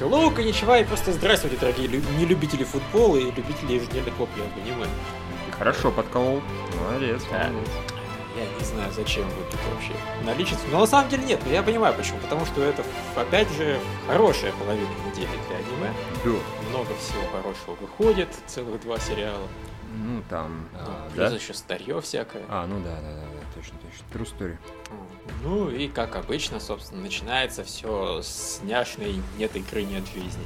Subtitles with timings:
[0.00, 4.86] Hello, коничева и просто здравствуйте, дорогие лю- нелюбители футбола и любители ежедневных воплей об аниме.
[5.58, 6.40] Хорошо подколол.
[6.80, 7.48] Молодец, Да.
[7.50, 7.68] молодец.
[8.36, 9.92] Я не знаю, зачем вы тут вообще
[10.24, 10.64] наличиться.
[10.70, 12.18] Но на самом деле нет, но я понимаю почему.
[12.20, 12.84] Потому что это,
[13.16, 15.92] опять же, хорошая половина недели для аниме.
[16.24, 16.68] Да.
[16.70, 19.48] Много всего хорошего выходит, целых два сериала.
[19.92, 21.34] Ну там, Ну, а, плюс да?
[21.36, 22.44] еще старье всякое.
[22.48, 24.04] А, ну да, да, да, да, точно, точно.
[24.12, 24.56] True story.
[25.42, 30.42] Ну и как обычно, собственно, начинается все с няшной нет игры, нет жизни.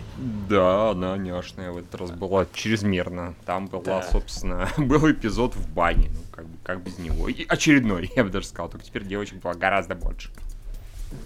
[0.49, 3.35] Да, она няшная в этот раз была чрезмерно.
[3.47, 4.03] Там была, Да.
[4.03, 6.11] собственно, был эпизод в бане.
[6.13, 7.29] Ну, как, бы, как без него.
[7.29, 8.69] И очередной, я бы даже сказал.
[8.69, 10.31] Только теперь девочек было гораздо больше.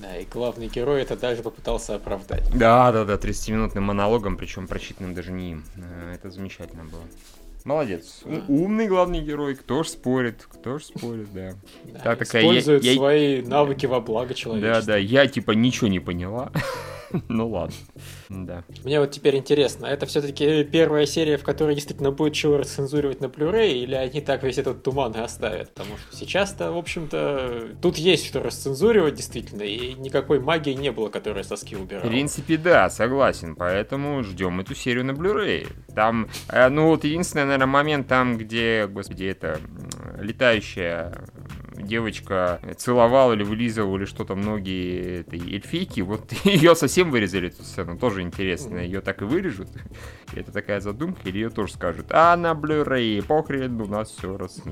[0.01, 2.49] Да, и главный герой это даже попытался оправдать.
[2.57, 5.65] Да, да, да, 30-минутным монологом, причем прочитанным даже не им.
[5.77, 7.03] Э, Это замечательно было.
[7.67, 8.21] Молодец.
[8.47, 9.57] Умный главный герой.
[9.57, 10.47] Кто ж спорит?
[10.49, 11.55] Кто ж спорит, да.
[11.85, 14.83] Да, Да, такая, я- использует я- свои навыки во благо Да, человечества.
[14.87, 16.53] да, я типа ничего не поняла.
[17.29, 17.75] Ну ладно.
[18.29, 18.65] Да.
[18.85, 23.27] Мне вот теперь интересно, это все-таки первая серия, в которой действительно будет чего расцензуривать на
[23.27, 25.73] Blu-ray, или они так весь этот туман и оставят?
[25.75, 31.09] Потому что сейчас-то, в общем-то, тут есть что расцензуривать действительно, и никакой магии не было,
[31.09, 32.07] которая соски В убирала.
[32.09, 33.57] принципе, да, согласен.
[33.57, 35.69] Поэтому ждем эту серию на Blu-ray.
[35.95, 39.61] Там, э, ну вот единственный, наверное, момент там, где, господи, это
[40.21, 41.13] летающая
[41.77, 47.99] девочка целовала или вылизывала или что-то многие этой эльфийки, вот ее совсем вырезали эту сцену,
[47.99, 49.69] тоже интересно, ее так и вырежут,
[50.35, 54.63] это такая задумка, или ее тоже скажут, а на Blu-ray, похрен, у нас все раз.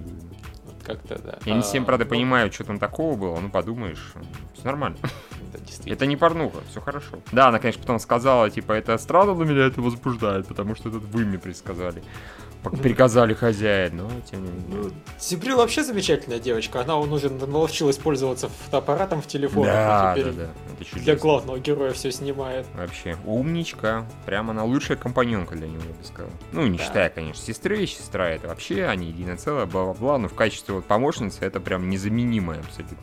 [0.84, 1.38] Как-то, да.
[1.46, 4.12] Я не всем, А, правда, ну, понимаю, что там такого было, ну подумаешь,
[4.52, 4.98] все нормально.
[5.52, 5.58] да.
[5.86, 7.20] Это не порнуха, все хорошо.
[7.32, 11.04] Да, она, конечно, потом сказала, типа, это странно, но меня это возбуждает, потому что этот
[11.04, 12.02] вы мне предсказали.
[12.70, 14.64] Приказали хозяин, но тем не менее.
[14.84, 16.80] Ну, Сибрил вообще замечательная девочка.
[16.80, 19.66] Она он уже научилась пользоваться фотоаппаратом в телефоне.
[19.66, 20.48] Да, и да, теперь да.
[20.80, 20.98] Это.
[21.04, 22.66] Для главного героя все снимает.
[22.74, 24.06] Вообще, умничка.
[24.26, 26.30] Прям она лучшая компаньонка для него, я бы сказал.
[26.52, 26.84] Ну, не Да.
[26.84, 27.86] считая, конечно, сестры.
[27.86, 30.18] Сестра это вообще, они единое целое, бла-бла-бла.
[30.18, 32.96] Но в качестве вот помощницы это прям незаменимая абсолютно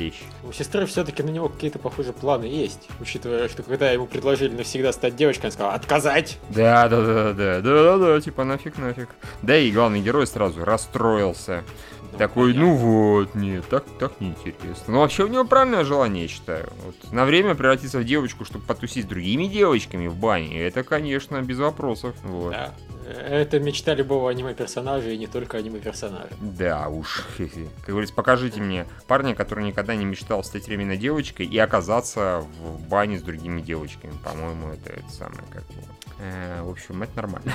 [0.00, 0.22] вещь.
[0.42, 2.88] У сестры все-таки на него какие-то, похоже, планы есть.
[3.00, 7.60] Учитывая, что когда ему предложили навсегда стать девочкой, он сказал «Отказать!» Да, да, да, да,
[7.60, 9.08] да, да, да, типа нафиг, нафиг.
[9.42, 11.64] Да и главный герой сразу расстроился.
[12.12, 12.70] Ну, Такой, понятно.
[12.72, 14.84] ну вот, нет, так, так неинтересно.
[14.88, 16.68] Ну, вообще у него правильное желание, я считаю.
[16.84, 21.40] Вот, на время превратиться в девочку, чтобы потусить с другими девочками в бане, это, конечно,
[21.40, 22.16] без вопросов.
[22.24, 22.50] Вот.
[22.50, 22.74] Да.
[23.10, 26.30] Это мечта любого аниме-персонажа и не только аниме-персонажа.
[26.40, 27.68] Да уж, хе-хе.
[27.80, 32.88] как говорится, покажите мне парня, который никогда не мечтал стать временно девочкой и оказаться в
[32.88, 34.12] бане с другими девочками.
[34.24, 35.74] По-моему, это, это самое как бы.
[36.20, 37.52] Э, в общем, это нормально.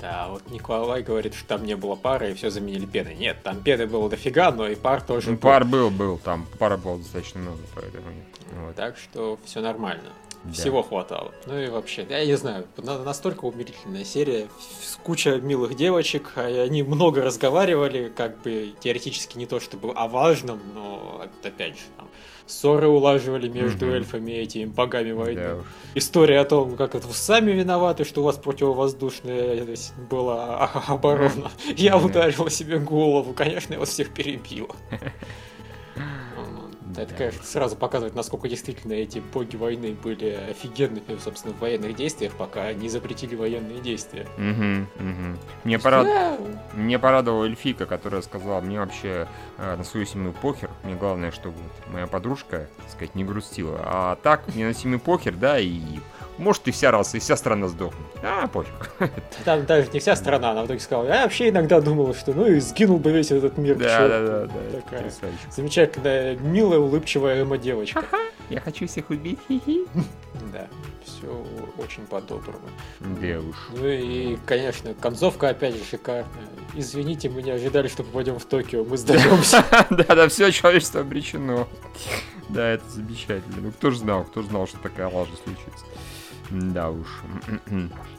[0.00, 3.16] Да, вот Николай говорит, что там не было пары и все заменили пеной.
[3.16, 5.40] Нет, там пены было дофига, но и пар тоже Ну, был.
[5.42, 8.04] пар был, был, там пара было достаточно много, поэтому.
[8.64, 8.74] Вот.
[8.76, 10.08] Так что все нормально.
[10.44, 10.52] Да.
[10.52, 11.32] Всего хватало.
[11.46, 14.48] Ну и вообще, я не знаю, на- настолько умилительная серия,
[14.82, 20.08] с куча милых девочек, а они много разговаривали, как бы теоретически не то чтобы о
[20.08, 22.08] важном, но опять же, там,
[22.46, 23.94] ссоры улаживали между Мгм.
[23.96, 25.40] эльфами и этими богами войны.
[25.42, 25.64] Да уж.
[25.94, 29.76] История о том, как это вы сами виноваты, что у вас противовоздушная э,
[30.10, 31.50] была оборона.
[31.76, 31.98] Я Да.
[32.06, 34.74] ударила себе голову, конечно, я вас всех перебила.
[37.02, 42.32] Это, конечно, сразу показывает, насколько действительно эти боги войны были офигенными, собственно, в военных действиях,
[42.34, 44.26] пока не запретили военные действия.
[44.36, 45.38] Мгм, мгм.
[45.64, 46.06] Мне, порад...
[46.06, 46.36] Да,
[46.74, 49.26] Мне порадовала эльфика, которая сказала, мне вообще
[49.58, 53.80] э, на свою семью похер, мне главное, чтобы вот моя подружка, так сказать, не грустила.
[53.82, 55.80] А так, мне на семью похер, да, и
[56.40, 58.06] может и вся раса, и вся страна сдохнет.
[58.22, 58.90] А, пофиг.
[59.44, 62.46] Там даже не вся страна, она в итоге сказала, я вообще иногда думала, что ну
[62.46, 63.76] и сгинул бы весь этот мир.
[63.76, 64.08] Да, черту».
[64.08, 65.12] да, да, да, Такая
[65.50, 68.04] замечательная, милая, улыбчивая эмо-девочка.
[68.48, 69.84] Я хочу всех убить, хи-хи.
[70.52, 70.66] Да,
[71.04, 72.58] все очень по-доброму.
[73.00, 73.56] Уж.
[73.76, 76.26] Ну и, конечно, концовка опять же шикарная.
[76.74, 79.64] Извините, мы не ожидали, что попадем в Токио, мы сдаемся.
[79.90, 81.68] Да, да, все человечество обречено.
[82.48, 83.56] Да, это замечательно.
[83.60, 85.84] Ну, кто же знал, кто ж знал, что такая лажа случится.
[86.50, 87.06] Да уж.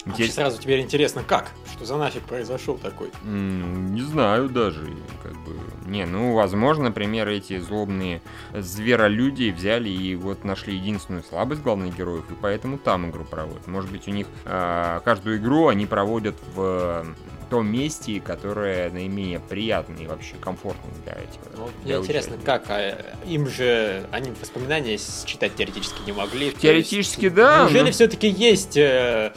[0.06, 1.52] Вообще Интерес- сразу теперь интересно, как?
[1.72, 3.12] Что за нафиг произошел такой?
[3.24, 4.88] Не знаю даже,
[5.22, 5.56] как бы.
[5.86, 8.22] Не, ну, возможно, например, эти злобные
[8.54, 13.68] зверолюди взяли и вот нашли единственную слабость главных героев, и поэтому там игру проводят.
[13.68, 17.06] Может быть, у них а, каждую игру они проводят в
[17.52, 21.40] том месте, которое наименее приятное и вообще комфортное для этих.
[21.58, 22.46] Ну, вот для мне интересно, участия.
[22.46, 22.64] как?
[22.70, 26.52] А, им же они воспоминания читать теоретически не могли.
[26.52, 29.34] Теоретически, есть, да, Неужели но- все-таки есть э,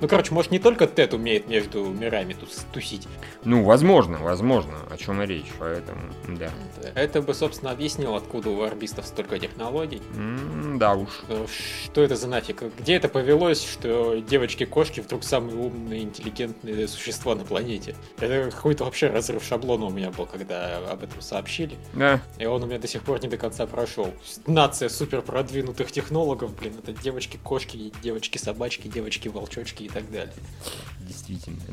[0.00, 2.34] Ну, короче, может, не только Тед умеет между мирами
[2.72, 3.06] тусить.
[3.44, 6.50] Ну, возможно, возможно, о чем и речь, поэтому, да.
[6.94, 10.00] Это бы, собственно, объяснил, откуда у арбистов столько технологий.
[10.14, 11.08] Mm, да уж.
[11.84, 12.62] Что это за нафиг?
[12.78, 17.94] Где это повелось, что девочки-кошки вдруг самые умные, интеллигентные существа на планете?
[18.18, 21.76] Это какой-то вообще разрыв шаблона у меня был, когда об этом сообщили.
[21.94, 22.20] Да.
[22.38, 24.12] И он у меня до сих пор не до конца прошел.
[24.46, 30.34] Нация супер продвинутых технологов, блин, это девочки-кошки, девочки-собачки, девочки-волчочки и так далее.
[31.00, 31.58] Действительно.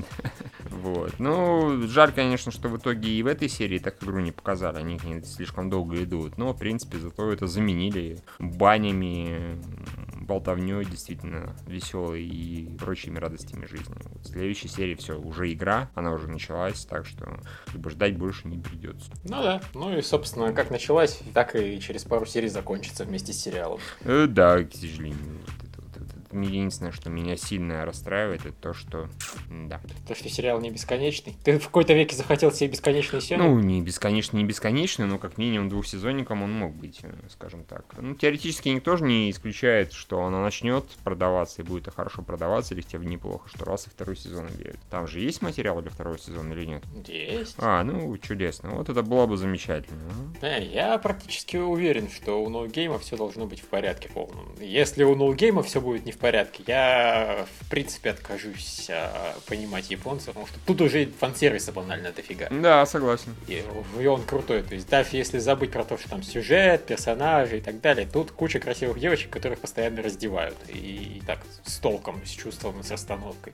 [0.70, 1.20] Вот.
[1.20, 4.78] Ну, жаль, конечно, что в итоге и в этой серии так игру не показали.
[4.78, 4.95] Они
[5.26, 6.38] слишком долго идут.
[6.38, 9.60] Но, в принципе, зато это заменили банями,
[10.22, 13.96] болтовней действительно веселой и прочими радостями жизни.
[14.14, 17.40] Вот в следующей серии все, уже игра, она уже началась, так что
[17.74, 19.12] бы, ждать больше не придется.
[19.24, 23.38] Ну да, ну и, собственно, как началась, так и через пару серий закончится вместе с
[23.38, 23.80] сериалом.
[24.02, 25.40] Э, да, к сожалению
[26.42, 29.10] единственное, что меня сильно расстраивает, это то, что...
[29.50, 29.82] Да.
[30.08, 31.36] То, что сериал не бесконечный.
[31.44, 33.48] Ты в какой-то веке захотел себе бесконечный сериал?
[33.48, 37.86] Ну, не бесконечный, не бесконечный, но как минимум двухсезонником он мог быть, э, скажем так.
[37.98, 42.82] Ну, теоретически никто же не исключает, что она начнет продаваться и будет хорошо продаваться, или
[42.82, 44.80] хотя бы неплохо, что раз и второй сезон объявят.
[44.90, 46.84] Там же есть материал для второго сезона или нет?
[47.08, 47.56] Есть.
[47.58, 48.72] А, ну, чудесно.
[48.72, 50.02] Вот это было бы замечательно.
[50.42, 54.56] Э, я практически уверен, что у ноутгейма все должно быть в порядке полном.
[54.60, 56.25] Если у ноутгейма все будет не в порядке.
[56.68, 62.48] Я, в принципе, откажусь а, понимать японцев, потому что тут уже фан-сервиса банально дофига.
[62.50, 63.36] Да, согласен.
[63.48, 63.64] И,
[64.00, 64.64] и он крутой.
[64.64, 68.32] То есть даже если забыть про то, что там сюжет, персонажи и так далее, тут
[68.32, 70.58] куча красивых девочек, которых постоянно раздевают.
[70.70, 73.54] И, и так, с толком, с чувством, с расстановкой.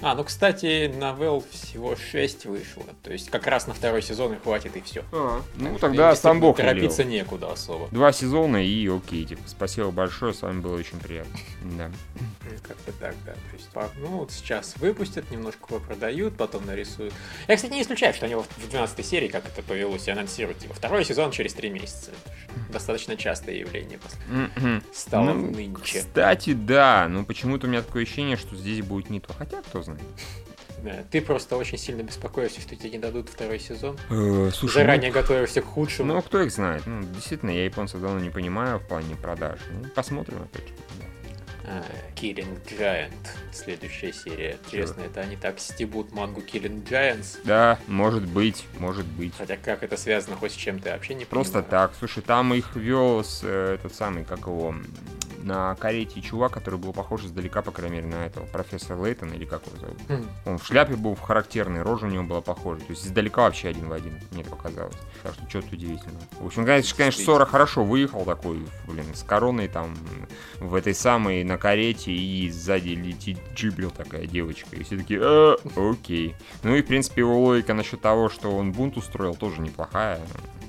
[0.00, 2.84] А, ну, кстати, новелл всего 6 вышло.
[3.02, 5.04] То есть как раз на второй сезон и хватит, и все.
[5.12, 7.88] А, ну, тогда сам Бог Торопиться некуда особо.
[7.92, 11.38] Два сезона и окей, типа, спасибо большое, с вами было очень приятно.
[11.76, 11.90] Да.
[12.66, 13.32] Как-то так, да.
[13.32, 17.14] То есть, ну, вот сейчас выпустят, немножко его продают, потом нарисуют.
[17.46, 20.74] Я, кстати, не исключаю, что они в 12 серии, как это повелось, и анонсируют, типа,
[20.74, 22.10] второй сезон через 3 месяца.
[22.70, 24.82] Достаточно частое явление после.
[24.92, 26.00] Стало ну, нынче.
[26.00, 29.32] Кстати, да, но почему-то у меня такое ощущение, что здесь будет не то.
[29.32, 30.02] Хотя, кто знает.
[31.10, 33.96] Ты просто очень сильно беспокоишься, что тебе не дадут второй сезон.
[34.10, 36.14] Э, слушай, Заранее ну, готовишься к худшему.
[36.14, 36.82] Ну, кто их знает?
[36.86, 39.60] Ну, действительно, я японцев давно не понимаю в плане продаж.
[39.70, 40.74] Ну, посмотрим опять же.
[41.64, 41.84] А,
[42.16, 43.12] Killing Giant,
[43.52, 44.58] следующая серия.
[44.66, 47.38] Интересно, это они так стебут мангу Killing Giants?
[47.44, 49.32] Да, может быть, может быть.
[49.38, 51.70] Хотя как это связано хоть с чем-то, вообще не Просто понимаю.
[51.70, 51.92] так.
[51.96, 54.74] Слушай, там их вел с, э, этот самый, как его,
[55.42, 59.44] на карете чувак, который был похож издалека, по крайней мере, на этого профессора Лейтона, или
[59.44, 59.98] как его зовут.
[60.08, 60.28] Mm.
[60.46, 62.80] Он в шляпе был характерный, рожа у него была похожа.
[62.80, 64.96] То есть издалека вообще один в один, мне показалось.
[65.22, 66.22] Так что что-то удивительного.
[66.40, 69.96] В общем, конечно, конечно, Сора хорошо выехал такой, блин, с короной там,
[70.60, 74.76] в этой самой, на карете, и сзади летит Джибрил такая девочка.
[74.76, 76.34] И все такие, а, окей.
[76.62, 80.20] Ну и, в принципе, его логика насчет того, что он бунт устроил, тоже неплохая.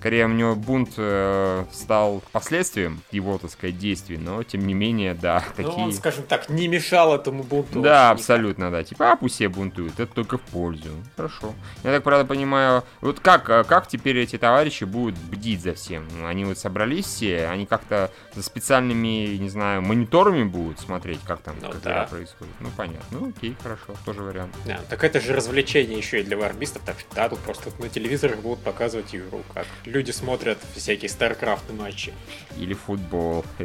[0.03, 5.13] Скорее, у него бунт э, стал последствием его, так сказать, действий, но, тем не менее,
[5.13, 5.85] да, ну, такие...
[5.85, 7.81] он, скажем так, не мешал этому бунту.
[7.81, 8.73] Да, абсолютно, никак.
[8.73, 8.83] да.
[8.83, 10.89] Типа, а пусть все бунтуют, это только в пользу.
[11.15, 11.53] Хорошо.
[11.85, 16.05] Я так, правда, понимаю, вот как, э, как теперь эти товарищи будут бдить за всем?
[16.25, 21.55] Они вот собрались все, они как-то за специальными, не знаю, мониторами будут смотреть, как там
[21.61, 22.07] ну, как да.
[22.11, 22.53] происходит.
[22.59, 23.19] Ну, понятно.
[23.21, 24.53] Ну, окей, хорошо, тоже вариант.
[24.65, 27.87] Да, так это же развлечение еще и для варбистов, так что да, тут просто на
[27.87, 32.13] телевизорах будут показывать игру, как люди смотрят всякие StarCraft матчи.
[32.57, 33.45] Или футбол.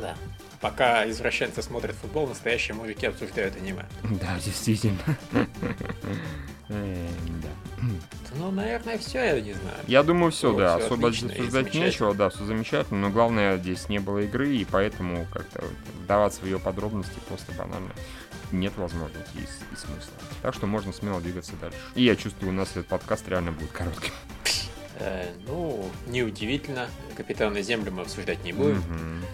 [0.00, 0.16] Да.
[0.62, 3.84] Пока извращенцы смотрят футбол, настоящие мужики обсуждают аниме.
[4.02, 4.98] Да, действительно.
[6.72, 7.08] Э,
[8.36, 9.76] ну, наверное, все, я не знаю.
[9.88, 10.76] Я думаю, все, да.
[10.76, 13.00] Особо обсуждать нечего, да, все замечательно.
[13.00, 15.64] Но главное, здесь не было игры, и поэтому как-то
[16.04, 17.90] вдаваться в ее подробности просто банально
[18.52, 20.12] нет возможности и, и смысла.
[20.42, 21.78] Так что можно смело двигаться дальше.
[21.94, 24.12] И я чувствую, у нас этот подкаст реально будет коротким.
[25.00, 26.88] Э, ну, неудивительно.
[27.16, 28.82] Капитана Землю мы обсуждать не будем.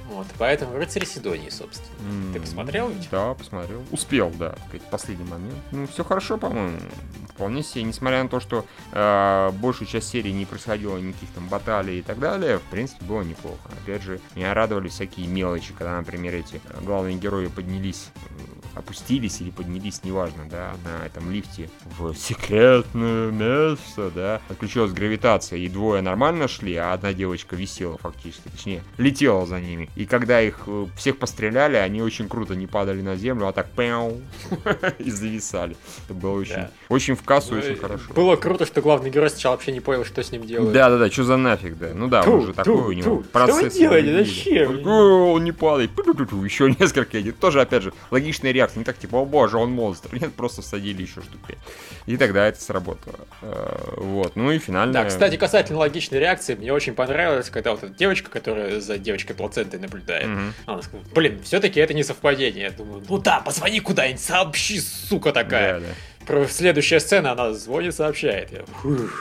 [0.08, 2.32] Вот, поэтому рыцарь Сидонии, собственно.
[2.32, 3.08] Ты посмотрел ведь?
[3.10, 3.82] Да, посмотрел.
[3.90, 5.58] Успел, да, сказать, последний момент.
[5.72, 6.78] Ну, все хорошо, по-моему.
[7.30, 11.98] Вполне себе, несмотря на то, что э, большую часть серии не происходило никаких там баталий
[11.98, 13.68] и так далее, в принципе, было неплохо.
[13.82, 18.10] Опять же, меня радовали всякие мелочи, когда, например, эти главные герои поднялись
[18.76, 25.68] опустились или поднялись, неважно, да, на этом лифте в секретное место, да, отключилась гравитация, и
[25.68, 29.88] двое нормально шли, а одна девочка висела фактически, точнее, летела за ними.
[29.96, 33.70] И когда их э, всех постреляли, они очень круто не падали на землю, а так
[33.70, 34.20] пяу,
[34.98, 35.76] и зависали.
[36.04, 38.12] Это было очень, очень в кассу, ну, очень хорошо.
[38.14, 40.72] Было круто, что главный герой сначала вообще не понял, что с ним делать.
[40.72, 41.92] Да-да-да, что за нафиг, да.
[41.94, 43.56] Ну да, уже такой у него процесс.
[43.56, 44.24] Что вы делаете?
[44.24, 44.86] Зачем?
[44.86, 45.90] Он не падает.
[45.96, 47.16] Еще несколько.
[47.32, 48.65] Тоже, опять же, логичная реакция.
[48.74, 50.08] Не так, типа, о боже, он монстр.
[50.14, 51.56] Нет, просто всадили еще штуки.
[52.06, 53.20] И тогда это сработало.
[53.42, 54.34] Э, вот.
[54.34, 54.92] Ну и финально.
[54.92, 59.36] Да, кстати, касательно логичной реакции, мне очень понравилось, когда вот эта девочка, которая за девочкой
[59.36, 60.52] плацентой наблюдает, mm-hmm.
[60.66, 62.64] она сказала, блин, все-таки это не совпадение.
[62.64, 65.80] Я думаю, ну да, позвони куда-нибудь, сообщи, сука такая.
[65.80, 65.94] Да, да.
[66.48, 68.50] Следующая сцена, она звонит, сообщает.
[68.52, 68.64] Я,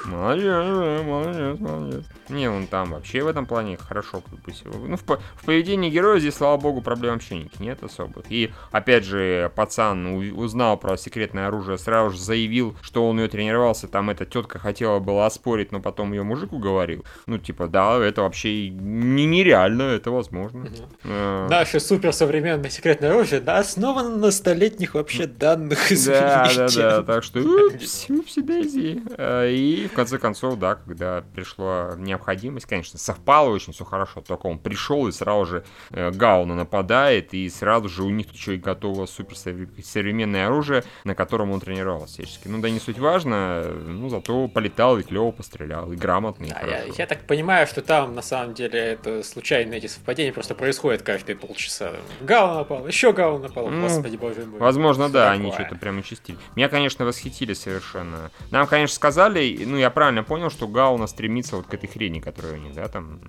[0.05, 2.05] молодец, молодец, молодец.
[2.29, 4.71] Не, он там вообще в этом плане хорошо выпустил.
[4.73, 8.25] Ну, в, в поведении героя здесь, слава богу, проблем вообще нет особых.
[8.29, 13.87] И, опять же, пацан узнал про секретное оружие, сразу же заявил, что он ее тренировался.
[13.87, 17.05] Там эта тетка хотела было оспорить, но потом ее мужик уговорил.
[17.27, 20.61] Ну, типа, да, это вообще не нереально, это возможно.
[20.61, 21.49] Угу.
[21.49, 25.79] Наше суперсовременное секретное оружие да, основано на столетних вообще данных.
[26.05, 29.03] Да, да, да, так что упси, упси, дейзи.
[29.17, 34.21] Э, и, в конце концов, да, когда пришло не необходимость, конечно, совпало очень все хорошо,
[34.21, 38.55] только он пришел и сразу же э, Гауна нападает, и сразу же у них еще
[38.55, 42.47] и готово супер современное оружие, на котором он тренировался всячески.
[42.47, 46.49] Ну да не суть важно, ну зато полетал и клево пострелял, и грамотный.
[46.49, 50.55] Да, я, я так понимаю, что там на самом деле это случайные эти совпадения просто
[50.55, 51.91] происходят каждые полчаса.
[52.21, 54.59] Гаун напал, еще Гаун напал, ну, господи боже мой.
[54.59, 55.39] Возможно, да, такое.
[55.39, 56.37] они что-то прям участили.
[56.55, 58.31] Меня, конечно, восхитили совершенно.
[58.51, 62.55] Нам, конечно, сказали, ну я правильно понял, что Гауна стремится вот к этой хрени которые
[62.55, 63.19] у них, да, там...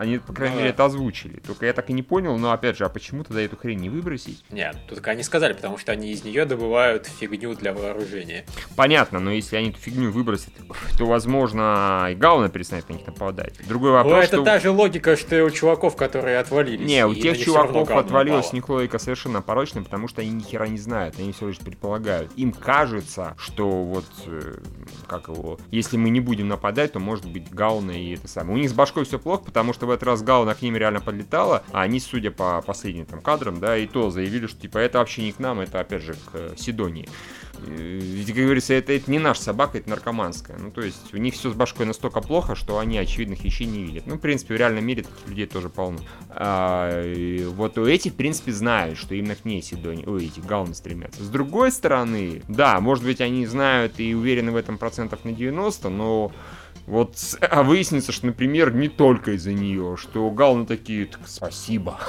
[0.00, 1.40] Они, по крайней ну, мере, это озвучили.
[1.40, 3.90] Только я так и не понял, но, опять же, а почему тогда эту хрень не
[3.90, 4.42] выбросить?
[4.48, 8.46] Нет, тут они сказали, потому что они из нее добывают фигню для вооружения.
[8.76, 10.54] Понятно, но если они эту фигню выбросят,
[10.96, 13.52] то, возможно, и Гауна перестанет на них нападать.
[13.68, 14.44] Другой вопрос, ну, это что...
[14.46, 16.88] та же логика, что и у чуваков, которые отвалились.
[16.88, 20.78] Не, у тех чуваков отвалилась них логика совершенно порочная, потому что они ни хера не
[20.78, 22.32] знают, они все лишь предполагают.
[22.36, 24.60] Им кажется, что вот, э,
[25.06, 28.54] как его, если мы не будем нападать, то, может быть, Гауна и это самое.
[28.54, 31.00] У них с башкой все плохо, потому что в этот раз Гауна к ним реально
[31.00, 34.98] подлетала, а они, судя по последним там кадрам, да, и то заявили, что типа это
[34.98, 37.08] вообще не к нам, это опять же к э, Сидонии.
[37.66, 40.56] Ведь, как говорится, это, это не наша собака, это наркоманская.
[40.58, 43.82] Ну, то есть, у них все с башкой настолько плохо, что они очевидных вещей не
[43.82, 44.06] видят.
[44.06, 45.98] Ну, в принципе, в реальном мире таких людей тоже полно.
[46.30, 47.04] А,
[47.50, 51.22] вот у этих, в принципе, знают, что именно к ней Сидони, ой, эти гауны стремятся.
[51.22, 55.88] С другой стороны, да, может быть, они знают и уверены в этом процентов на 90,
[55.90, 56.32] но
[56.90, 62.00] вот, а выяснится, что, например, не только из-за нее, что галны такие, так, спасибо.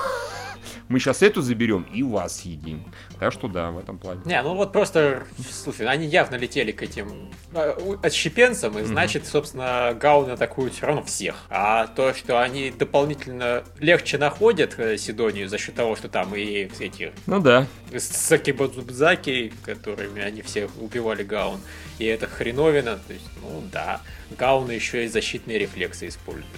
[0.91, 2.83] Мы сейчас эту заберем и вас съедим.
[3.17, 4.19] Так что да, в этом плане.
[4.25, 9.97] Не, ну вот просто, слушай, они явно летели к этим э, отщепенцам, и значит, собственно,
[9.97, 11.45] гауны атакуют все равно всех.
[11.49, 16.67] А то, что они дополнительно легче находят э, Сидонию за счет того, что там и
[16.79, 17.13] эти...
[17.25, 17.67] Ну да.
[17.97, 21.61] Саки Бадзубзаки, которыми они все убивали гаун,
[21.99, 24.01] и это хреновина, то есть, ну да.
[24.37, 26.49] Гауны еще и защитные рефлексы используют.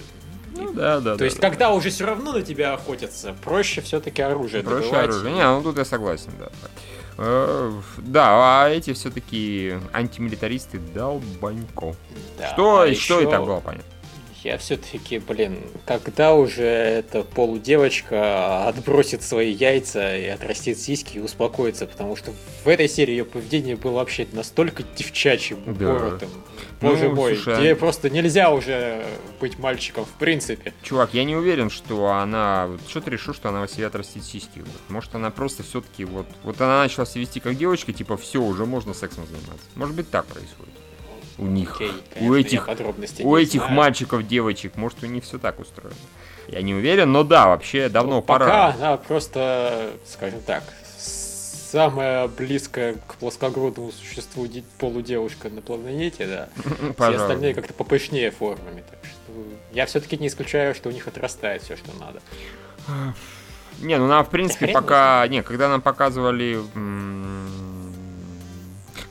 [0.56, 1.12] Ну да, да.
[1.12, 1.48] То да, есть, да.
[1.48, 5.10] когда уже все равно на тебя охотятся, проще все-таки оружие Проще добывать.
[5.10, 5.34] оружие.
[5.34, 6.48] Не, ну тут я согласен, да.
[7.18, 11.94] Э, да, а эти все-таки антимилитаристы долбанько.
[12.38, 13.28] Да, что, а что еще...
[13.28, 13.94] и так было понятно
[14.44, 21.86] я все-таки, блин, когда уже эта полудевочка отбросит свои яйца и отрастит сиськи и успокоится,
[21.86, 22.32] потому что
[22.64, 26.18] в этой серии ее поведение было вообще настолько девчачьим, да.
[26.90, 27.76] Боже ну, мой, слушай, тебе а...
[27.76, 29.04] просто нельзя уже
[29.40, 30.72] быть мальчиком в принципе.
[30.82, 32.70] Чувак, я не уверен, что она...
[32.88, 34.64] Что ты решил, что она во себе отрастит сиськи?
[34.88, 36.26] Может, она просто все-таки вот...
[36.42, 39.66] Вот она начала себя вести как девочка, типа, все, уже можно сексом заниматься.
[39.74, 40.74] Может быть, так происходит
[41.38, 42.68] у них, Окей, конечно, у этих,
[43.20, 43.74] у этих знаю.
[43.74, 45.96] мальчиков, девочек, может у них все так устроено.
[46.48, 48.46] Я не уверен, но да, вообще давно ну, пора.
[48.46, 50.62] Пока она просто, скажем так,
[51.74, 54.46] самая близкая к плоскогрудному существу
[54.78, 56.48] полудевушка на планете, да.
[56.94, 58.84] Все остальные как-то попышнее формами.
[58.88, 59.32] Так что
[59.72, 62.20] я все-таки не исключаю, что у них отрастает все, что надо.
[63.80, 65.26] Не, ну нам, в принципе, пока...
[65.26, 66.60] Не, когда нам показывали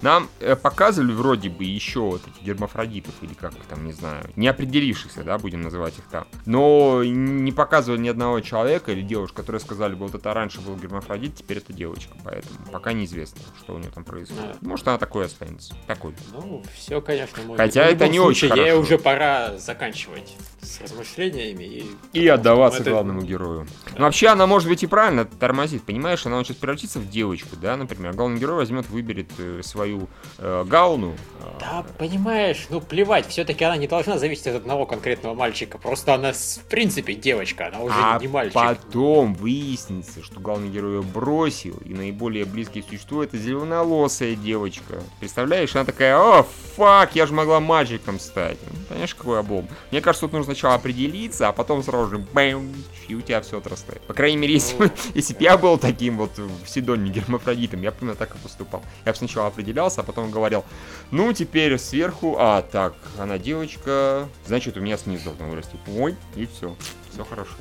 [0.04, 4.48] нам э, показывали вроде бы еще вот эти гермафродитов, или как там, не знаю, не
[4.48, 6.28] определившихся, да, будем называть их так.
[6.46, 10.76] Но не показывали ни одного человека или девушки, которые сказали бы, вот это раньше был
[10.76, 12.14] гермафродит, теперь это девочка.
[12.24, 14.58] Поэтому пока неизвестно, что у нее там происходит.
[14.62, 14.66] А.
[14.66, 15.74] Может, она такой останется.
[15.88, 16.14] Такой.
[16.34, 17.58] Ну, все, конечно, может.
[17.58, 21.86] Хотя это не случае, очень Ей уже пора заканчивать с размышлениями и...
[22.14, 23.68] И отдаваться это- главному герою.
[23.96, 26.26] Ну, вообще, она, может быть, и правильно тормозит, понимаешь?
[26.26, 28.14] Она сейчас превратится в девочку, да, например.
[28.14, 29.62] Главный герой возьмет, выберет э,
[29.94, 30.08] свою
[30.38, 31.14] э, гауну.
[31.60, 35.78] Да, понимаешь, ну плевать, все-таки она не должна зависеть от одного конкретного мальчика.
[35.78, 38.54] Просто она, в принципе, девочка, она уже а не мальчик.
[38.54, 45.04] потом выяснится, что главный герой ее бросил, и наиболее близкое существо это зеленоволосая девочка.
[45.20, 46.46] Представляешь, она такая, о,
[46.76, 48.58] фак, я же могла мальчиком стать.
[48.72, 49.68] Ну, Понимаешь, какой облом?
[49.92, 52.74] Мне кажется, тут нужно сначала определиться, а потом сразу же бэм,
[53.08, 54.02] и у тебя все отрастает.
[54.04, 54.90] По крайней мере, если, Ну.
[55.14, 58.82] если бы я был таким вот в Сидоне гермафродитом, я бы так и поступал.
[59.06, 59.48] Я бы сначала
[59.84, 60.64] определялся, а потом говорил,
[61.12, 65.78] ну, теперь сверху, а, так, она девочка, значит, у меня снизу должно вырасти.
[65.88, 66.76] Ой, и все,
[67.12, 67.56] все хорошо.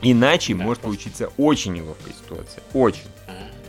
[0.00, 2.62] Иначе Да, может получиться очень неловкая ситуация.
[2.72, 3.06] Очень.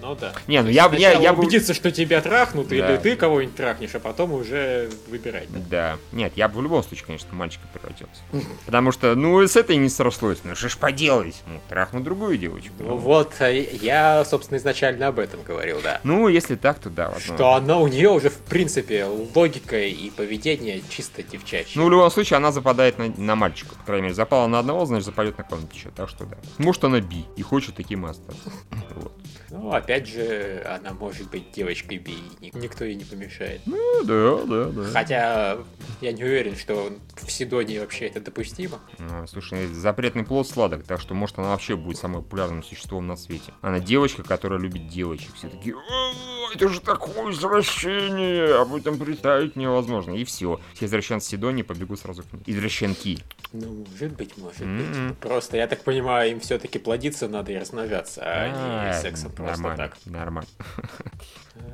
[0.02, 0.34] Ну да.
[0.48, 1.44] Не, ну я, я, я бы...
[1.44, 2.76] убедиться, что тебя трахнут, Да.
[2.76, 5.48] или ты кого-нибудь трахнешь, а потом уже выбирать.
[5.70, 5.98] да?
[6.12, 8.22] Нет, я бы в любом случае, конечно, мальчика превратился.
[8.66, 10.40] Потому что, ну, с этой не срослось.
[10.44, 11.42] Ну, что ж поделать?
[11.48, 12.74] Ну, трахну другую девочку.
[12.80, 16.00] Ну вот, а я, собственно, изначально об этом говорил, да.
[16.04, 17.08] Ну, если так, то да.
[17.10, 17.20] ладно.
[17.22, 21.74] Что она у нее уже, в принципе, логика и поведение чисто девчачье.
[21.76, 23.76] Ну, в любом случае, она западает на, на мальчика.
[23.76, 25.90] По крайней мере, запала на одного, значит, западет на кого-нибудь еще.
[25.90, 26.38] Так что да.
[26.58, 28.52] Может, она би и хочет таким и остаться.
[28.96, 29.14] Вот.
[29.52, 33.62] Ну, опять же, она может быть девочкой би, никто ей не помешает.
[33.66, 34.84] Ну, да, да, да.
[34.92, 35.58] Хотя
[36.02, 38.80] я не уверен, что в Сидонии вообще это допустимо.
[39.00, 43.16] Ну, слушай, запретный плод сладок, так что, может, она вообще будет самым популярным существом на
[43.16, 43.52] свете.
[43.62, 45.34] Она девочка, которая любит девочек.
[45.36, 50.14] Все такие, «О, это же такое извращение, об этом представить невозможно.
[50.14, 50.60] И все.
[50.74, 52.42] Все извращенцы Сидонии побегут сразу к ней.
[52.46, 53.20] Извращенки.
[53.52, 55.10] Ну, может быть, может М-м.
[55.10, 55.18] быть.
[55.18, 59.79] Просто, я так понимаю, им все-таки плодиться надо и размножаться, а не сексом просто нормально,
[59.80, 59.98] так.
[60.06, 60.50] Нормально.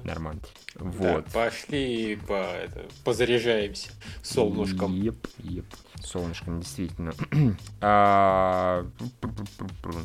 [0.04, 1.26] Так, Вот.
[1.32, 3.90] пошли по, это, позаряжаемся
[4.22, 4.94] солнышком.
[4.94, 5.66] Еп, еп.
[6.04, 7.14] Солнышком, действительно.
[7.82, 8.86] А,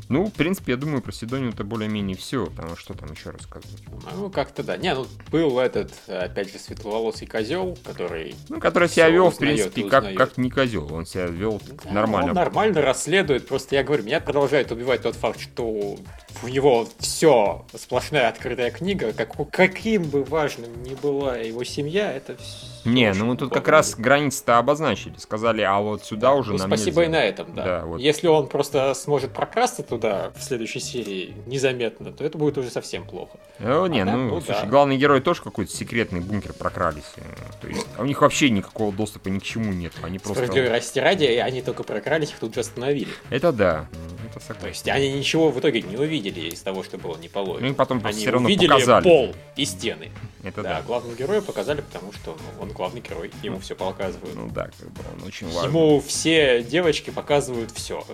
[0.08, 2.46] Ну, в принципе, я думаю, про Сидонию это более-менее все.
[2.46, 3.82] Потому что там еще рассказывать.
[4.14, 4.76] Ну, как-то да.
[4.76, 8.34] Не, ну, был этот, опять же, светловолосый козел, который...
[8.48, 10.92] Ну, который себя вел, в принципе, как, как не козел.
[10.92, 12.30] Он себя вел Да, нормально.
[12.30, 13.48] Он нормально расследует.
[13.48, 15.96] Просто я говорю, меня продолжает убивать тот факт, что
[16.42, 19.12] у него все сплошная открытая книга.
[19.12, 22.66] Как, каким бы важным ни была его семья, это все.
[22.84, 25.14] Не, ну мы тут как раз границы-то обозначили.
[25.18, 27.04] Сказали, а вот сюда уже Ну, нам спасибо нельзя.
[27.04, 27.64] и на этом, да.
[27.64, 28.00] Да, вот.
[28.00, 33.04] Если он просто сможет прокрасться туда в следующей серии незаметно, то это будет уже совсем
[33.04, 33.38] плохо.
[33.58, 34.68] О, не, А так, ну, ну слушай, да.
[34.68, 37.12] главный герой тоже какой-то секретный бункер прокрались.
[37.16, 37.22] э,
[37.60, 39.92] То есть, а у них вообще никакого доступа ни к чему нет.
[40.02, 40.44] Они просто...
[40.46, 43.08] Справедливости ради, они только прокрались, их тут же остановили.
[43.30, 43.88] Это да.
[44.30, 44.62] Это согласен.
[44.62, 47.66] То есть они ничего в итоге не увидели из того, что было не Ну положено.
[47.66, 49.04] и потом Они все равно увидели показали.
[49.04, 50.10] пол и стены.
[50.42, 50.82] Это да, да.
[50.82, 54.34] главного героя показали, потому что ну, он главный герой, ему все показывают.
[54.36, 55.68] Ну да, как бы он очень важен.
[55.70, 58.04] Ему все девочки показывают все,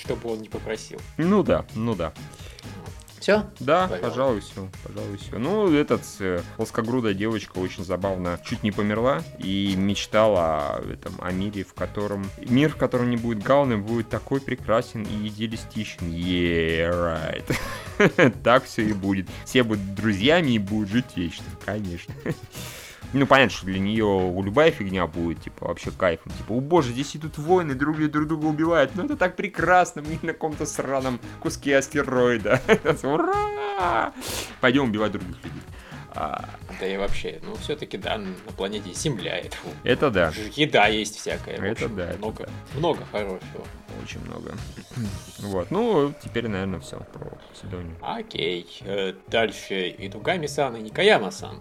[0.00, 1.00] чтобы он не попросил.
[1.16, 2.12] Ну да, ну да.
[3.24, 3.46] Все?
[3.58, 4.02] Да, Пожалуй.
[4.02, 5.38] пожалуй, все, пожалуй, все.
[5.38, 11.32] Ну, этот э, плоскогрудая девочка очень забавно чуть не померла и мечтала о, этом, о
[11.32, 12.26] мире, в котором...
[12.36, 16.06] Мир, в котором не будет гауны, будет такой прекрасен и идеалистичен.
[16.06, 17.48] Yeah,
[17.98, 18.34] right.
[18.44, 19.26] так все и будет.
[19.46, 22.12] Все будут друзьями и будут жить вечно, конечно.
[23.14, 26.32] Ну, понятно, что для нее любая фигня будет, типа, вообще кайфом.
[26.32, 28.90] Типа, о боже, здесь идут войны, друг друг друга убивают.
[28.96, 32.60] Ну, это так прекрасно, мы на каком-то сраном куске астероида.
[33.04, 34.12] Ура!
[34.60, 35.62] Пойдем убивать других людей.
[36.16, 36.48] А,
[36.80, 41.56] Да и вообще, ну все-таки, да, на планете Земля это это да, еда есть всякая.
[41.56, 42.78] Это общем, да, это Много, да.
[42.78, 43.66] много хорошего.
[44.02, 44.54] очень много.
[45.40, 47.96] Вот, ну, теперь, наверное, все про Сидонию.
[48.00, 48.66] Окей.
[48.82, 51.60] э, Дальше Идугами-сан и Никаяма-сан.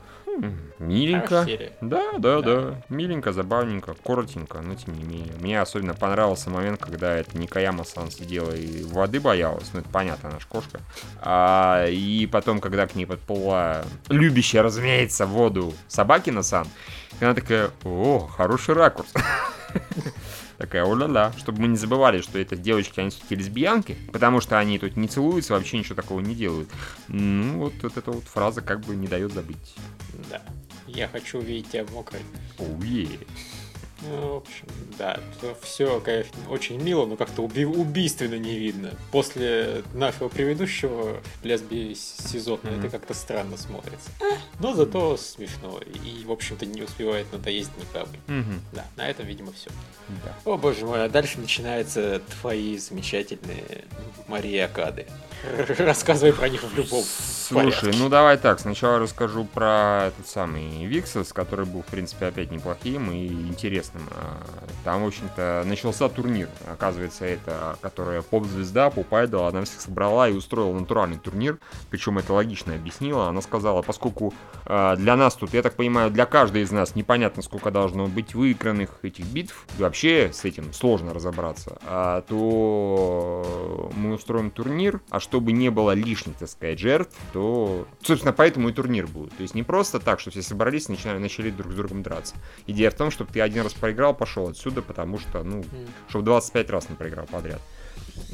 [0.80, 1.46] Миленько.
[1.82, 2.42] Да, да, Да.
[2.42, 5.34] да, Миленько, забавненько, коротенько, но тем не менее.
[5.40, 9.70] Мне особенно понравился момент, когда это Никаяма-сан сидела и воды боялась.
[9.74, 10.80] Ну, это понятно, она ж кошка.
[11.22, 16.68] А, и потом, когда к ней подплыла любящая, разумеется, воду Собакина-сан,
[17.22, 19.14] она такая, о, хороший ракурс.
[20.58, 24.78] Такая, о-ля-ля, чтобы мы не забывали, что это девочки, они все-таки лесбиянки, потому что они
[24.80, 26.70] тут не целуются, вообще ничего такого не делают.
[27.08, 29.76] Ну, вот, вот эта вот фраза как бы не дает забыть.
[30.30, 30.42] Да.
[30.88, 32.22] Я хочу увидеть тебя мокрой.
[32.60, 33.08] Оу, е.
[34.02, 34.66] Ну, в общем,
[34.98, 35.20] да,
[35.62, 38.92] все, конечно, очень мило, но как-то уби- убийственно не видно.
[39.12, 42.80] После нашего предыдущего лесби сезона Мгм.
[42.80, 44.10] это как-то странно смотрится.
[44.60, 48.08] Но зато смешно и, в общем-то, не успевает надоесть никому.
[48.28, 48.62] Мгм.
[48.74, 49.70] Да, на этом, видимо, все.
[50.26, 50.34] Да.
[50.52, 53.86] О боже мой, а дальше начинаются твои замечательные
[54.28, 55.06] Мария Акады.
[55.78, 58.00] Рассказывай про них в любом Слушай, порядке.
[58.00, 63.12] ну давай так, сначала расскажу про этот самый Виксос, который был, в принципе, опять неплохим
[63.12, 63.83] и интересным.
[63.84, 64.04] Интересным.
[64.12, 64.38] А,
[64.84, 66.50] там, в общем-то, начался турнир.
[66.72, 71.60] Оказывается, это, которая поп-звезда, поп-айдол, она всех собрала и устроила натуральный турнир.
[71.90, 73.28] Причем это логично объяснила.
[73.28, 74.34] Она сказала, поскольку
[74.66, 78.34] э, для нас тут, я так понимаю, для каждой из нас непонятно, сколько должно быть
[78.34, 85.20] выигранных этих битв, и вообще с этим сложно разобраться, а, то мы устроим турнир, а
[85.20, 89.36] чтобы не было лишних, так сказать, жертв, то, собственно, поэтому и турнир будет.
[89.36, 92.36] То есть не просто так, что все собрались и начали, начали друг с другом драться.
[92.68, 95.64] Идея в том, чтобы ты один раз проиграл, пошел отсюда, потому что, ну,
[96.08, 97.62] чтобы 25 раз не проиграл подряд.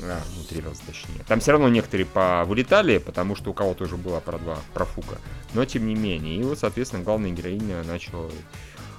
[0.02, 1.24] А, ну, три раза точнее.
[1.28, 5.18] Там все равно некоторые повылетали, потому что у кого-то уже была про два профука.
[5.54, 6.38] Но тем не менее.
[6.38, 8.30] И вот, соответственно, главная героиня начала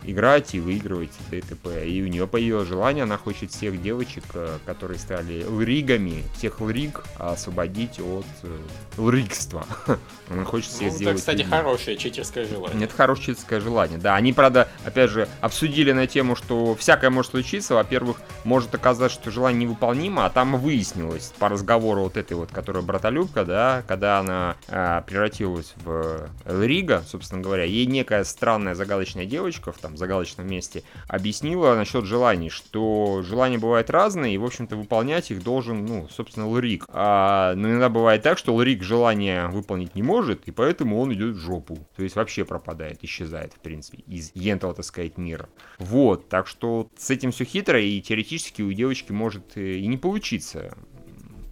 [0.04, 1.84] играть и выигрывать ДТП.
[1.84, 7.02] И у нее появилось желание, она хочет всех девочек, э, которые стали лригами, всех лриг
[7.18, 8.58] освободить от э,
[8.96, 9.66] лригства.
[10.30, 11.14] Она хочет всех ну, сделать.
[11.14, 12.84] Это, кстати, хорошее читерское желание.
[12.84, 14.14] Это хорошее читерское желание, да.
[14.14, 17.74] Они, правда, опять же, обсудили на тему, что всякое может случиться.
[17.74, 22.82] Во-первых, может оказаться, что желание невыполнимо, а там выяснилось по разговору вот этой вот, которая
[22.82, 29.72] братолюбка, да, когда она э, превратилась в Элрига, собственно говоря, ей некая странная загадочная девочка
[29.72, 35.30] в там загадочном месте объяснила насчет желаний, что желания бывают разные, и, в общем-то, выполнять
[35.30, 36.84] их должен, ну, собственно, Лрик.
[36.88, 41.36] А, но иногда бывает так, что Лрик желание выполнить не может, и поэтому он идет
[41.36, 41.78] в жопу.
[41.96, 45.48] То есть вообще пропадает, исчезает, в принципе, из ентого, так сказать, мира.
[45.78, 49.96] Вот, так что с этим все хитро, и теоретически у девочки может э, и не
[49.96, 50.74] получиться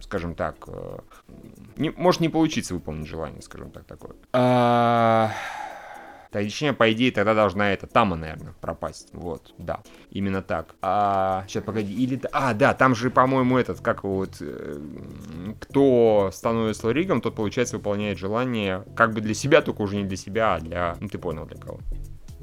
[0.09, 0.97] скажем так, э,
[1.77, 4.15] не, может не получиться выполнить желание, скажем так, такое.
[4.33, 5.31] А...
[6.31, 9.09] Точнее, по идее, тогда должна эта Тама, наверное, пропасть.
[9.13, 9.79] Вот, да.
[10.11, 10.75] Именно так.
[10.81, 12.21] А, сейчас, погоди, или...
[12.31, 14.37] А, да, там же, по-моему, этот, как вот...
[14.39, 14.79] Э,
[15.59, 20.17] кто становится Лоригом, тот, получается, выполняет желание как бы для себя, только уже не для
[20.17, 20.97] себя, а для...
[20.99, 21.79] Ну, ты понял, для кого.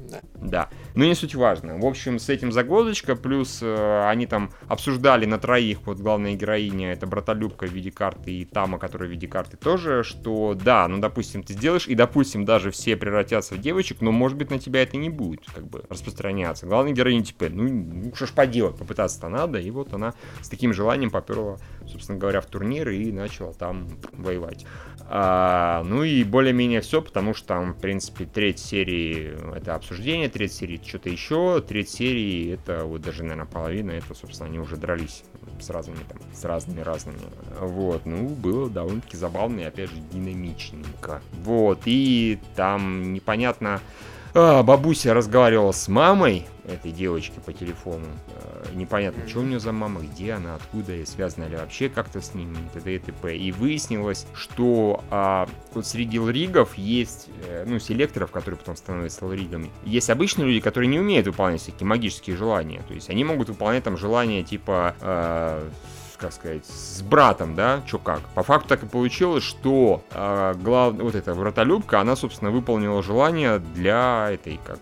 [0.09, 0.21] Да.
[0.35, 0.69] да.
[0.95, 1.77] Но не суть важно.
[1.77, 6.93] В общем, с этим загодочка, плюс э, они там обсуждали на троих, вот главная героиня,
[6.93, 10.99] это братолюбка в виде карты и Тама, которая в виде карты тоже, что да, ну,
[10.99, 14.83] допустим, ты сделаешь, и, допустим, даже все превратятся в девочек, но, может быть, на тебя
[14.83, 16.65] это не будет, как бы, распространяться.
[16.65, 20.73] Главная героиня, типа, ну, ну что ж поделать, попытаться-то надо, и вот она с таким
[20.73, 24.65] желанием поперла, собственно говоря, в турнир и начала там воевать.
[25.09, 30.53] А, ну и более-менее все, потому что там, в принципе, треть серии это обсуждение, треть
[30.53, 35.23] серии что-то еще, треть серии это вот даже, наверное, половина, это, собственно, они уже дрались
[35.61, 37.19] с разными там, с разными разными.
[37.59, 41.21] Вот, ну, было довольно-таки забавно и, опять же, динамичненько.
[41.43, 43.79] Вот, и там непонятно,
[44.37, 48.05] а, бабуся разговаривала с мамой этой девочки по телефону.
[48.35, 52.21] А, непонятно, что у нее за мама, где она, откуда, и связана ли вообще как-то
[52.21, 52.95] с ними, и т.д.
[52.95, 53.35] и т.п.
[53.35, 59.71] И выяснилось, что а, вот среди лригов есть, э, ну, селекторов, которые потом становятся лригами,
[59.83, 62.83] есть обычные люди, которые не умеют выполнять всякие магические желания.
[62.87, 64.95] То есть они могут выполнять там желания типа...
[65.01, 65.67] А,
[66.17, 68.21] как сказать, с братом, да, чё как.
[68.29, 70.93] По факту так и получилось, что э, глав...
[70.95, 74.79] вот эта вратолюбка, она, собственно, выполнила желание для этой, как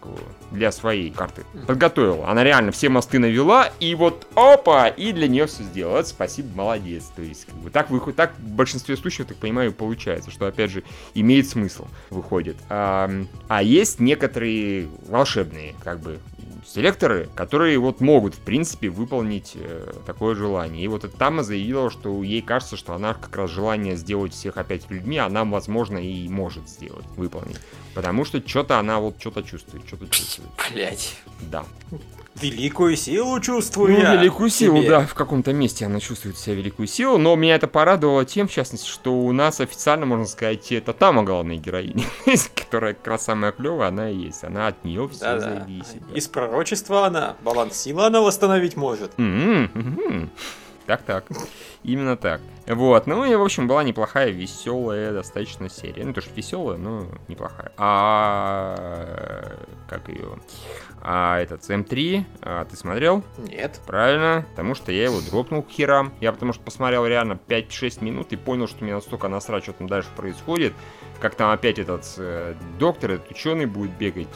[0.52, 1.44] для своей карты.
[1.68, 2.30] Подготовила.
[2.30, 6.04] Она реально все мосты навела, и вот опа, и для нее все сделала.
[6.04, 7.12] Спасибо, молодец.
[7.16, 10.72] То есть, как бы, так выходит, так в большинстве случаев, так понимаю, получается, что, опять
[10.72, 12.58] же, имеет смысл, выходит.
[12.70, 13.10] А,
[13.48, 16.20] а есть некоторые волшебные, как бы,
[16.66, 20.84] селекторы, которые вот могут, в принципе, выполнить э, такое желание.
[20.84, 24.90] И вот Тама заявила, что ей кажется, что она как раз желание сделать всех опять
[24.90, 27.58] людьми, она, возможно, и может сделать, выполнить.
[27.94, 30.50] Потому что что-то она вот что-то чувствует, что-то чувствует.
[30.72, 31.18] Блять.
[31.42, 31.66] Да.
[32.42, 34.16] Великую силу чувствую ну, я.
[34.16, 34.90] великую силу, себе.
[34.90, 38.52] да, в каком-то месте она чувствует себя великую силу, но меня это порадовало тем, в
[38.52, 42.04] частности, что у нас официально, можно сказать, это Тама главная героиня,
[42.56, 46.06] которая как раз самая клевая, она и есть, она от нее все да, зависит.
[46.10, 46.18] Да.
[46.18, 49.12] Из пророчества она, баланс силы она восстановить может.
[50.86, 51.26] Так-так.
[51.84, 52.42] Именно так.
[52.68, 56.04] Вот, ну и, в общем, была неплохая, веселая достаточно серия.
[56.06, 57.72] Ну, то, что веселая, но неплохая.
[57.78, 59.56] А
[59.88, 60.40] как ее?
[61.02, 63.24] А этот М3, а, ты смотрел?
[63.38, 63.80] Нет.
[63.86, 66.12] Правильно, потому что я его дропнул к херам.
[66.20, 69.88] Я потому что посмотрел реально 5-6 минут и понял, что мне настолько насрать, что там
[69.88, 70.74] дальше происходит.
[71.20, 74.28] Как там опять этот э, доктор, этот ученый будет бегать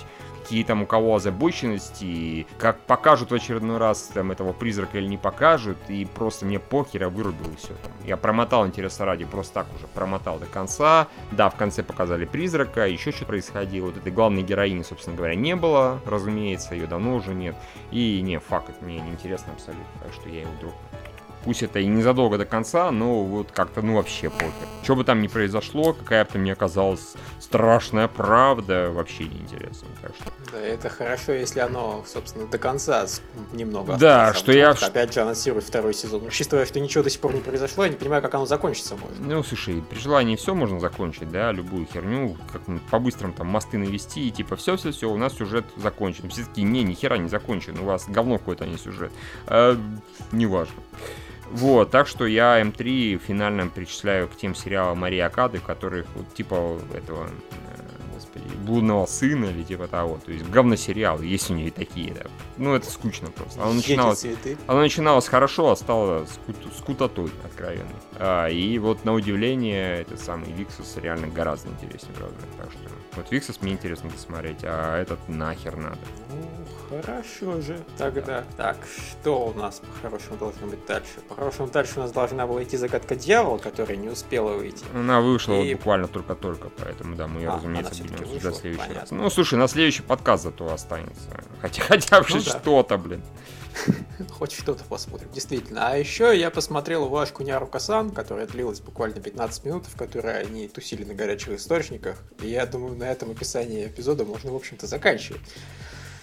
[0.49, 5.17] какие там у кого озабоченности, как покажут в очередной раз там этого призрака или не
[5.17, 7.91] покажут, и просто мне похер, я вырубил все там.
[8.03, 11.07] Я промотал интереса ради, просто так уже промотал до конца.
[11.31, 13.85] Да, в конце показали призрака, еще что-то происходило.
[13.85, 17.55] Вот этой главной героини, собственно говоря, не было, разумеется, ее давно уже нет.
[17.91, 20.73] И не, факт, мне не интересно абсолютно, так что я его вдруг
[21.43, 24.54] Пусть это и незадолго до конца, но вот как-то, ну, вообще пофиг.
[24.84, 29.88] Что бы там ни произошло, какая бы там ни оказалась страшная правда, вообще неинтересно.
[30.02, 30.32] Так что...
[30.52, 33.06] Да, это хорошо, если оно, собственно, до конца
[33.54, 34.71] немного Да, что я...
[34.71, 36.25] Опять же анонсируют второй сезон.
[36.25, 39.19] Учитывая, что ничего до сих пор не произошло, я не понимаю, как оно закончится может.
[39.19, 44.28] Ну, слушай, при желании все можно закончить, да, любую херню, как по-быстрому там мосты навести,
[44.28, 46.30] и типа все-все-все, у нас сюжет закончен.
[46.30, 49.12] Все таки не, ни хера не закончен, у вас говно какой-то, а не сюжет.
[49.47, 49.78] А,
[50.32, 50.75] неважно.
[51.51, 56.77] Вот, так что я М3 финально причисляю к тем сериалам Марии Акады, которых вот типа
[56.93, 57.27] этого
[58.19, 60.19] господи, блудного сына или типа того.
[60.25, 62.23] То есть говносериалы, есть у нее и такие, да.
[62.57, 63.62] Ну, это скучно просто.
[63.62, 64.25] Оно начиналось,
[64.67, 67.95] оно начиналось хорошо, а стало скут, скутотой откровенной.
[68.15, 72.38] А, и вот на удивление, этот самый Виксус реально гораздо интереснее, правда.
[72.57, 75.98] Так что вот Виксус мне интересно посмотреть, а этот нахер надо.
[76.30, 77.80] Ну, хорошо же.
[77.98, 78.43] Тогда.
[78.58, 81.19] Так, что у нас по-хорошему должно быть дальше?
[81.28, 84.86] По-хорошему дальше у нас должна была идти загадка дьявола, которая не успела выйти.
[84.93, 85.58] Она вышла и...
[85.58, 89.02] вот буквально только-только, поэтому да, мы ее, а, разумеется, будем обсуждать в следующий Понятно.
[89.02, 89.12] раз.
[89.12, 91.30] Ну, слушай, на следующий подкаст зато останется.
[91.62, 93.24] Хотя, хотя бы ну, что-то, блин.
[94.32, 95.89] Хоть что-то посмотрим, действительно.
[95.89, 101.04] А еще я посмотрел Вашку Няру-Касан, которая длилась буквально 15 минут, в которой они тусили
[101.04, 102.18] на горячих источниках.
[102.42, 105.42] И я думаю, на этом описании эпизода можно, в общем-то, заканчивать.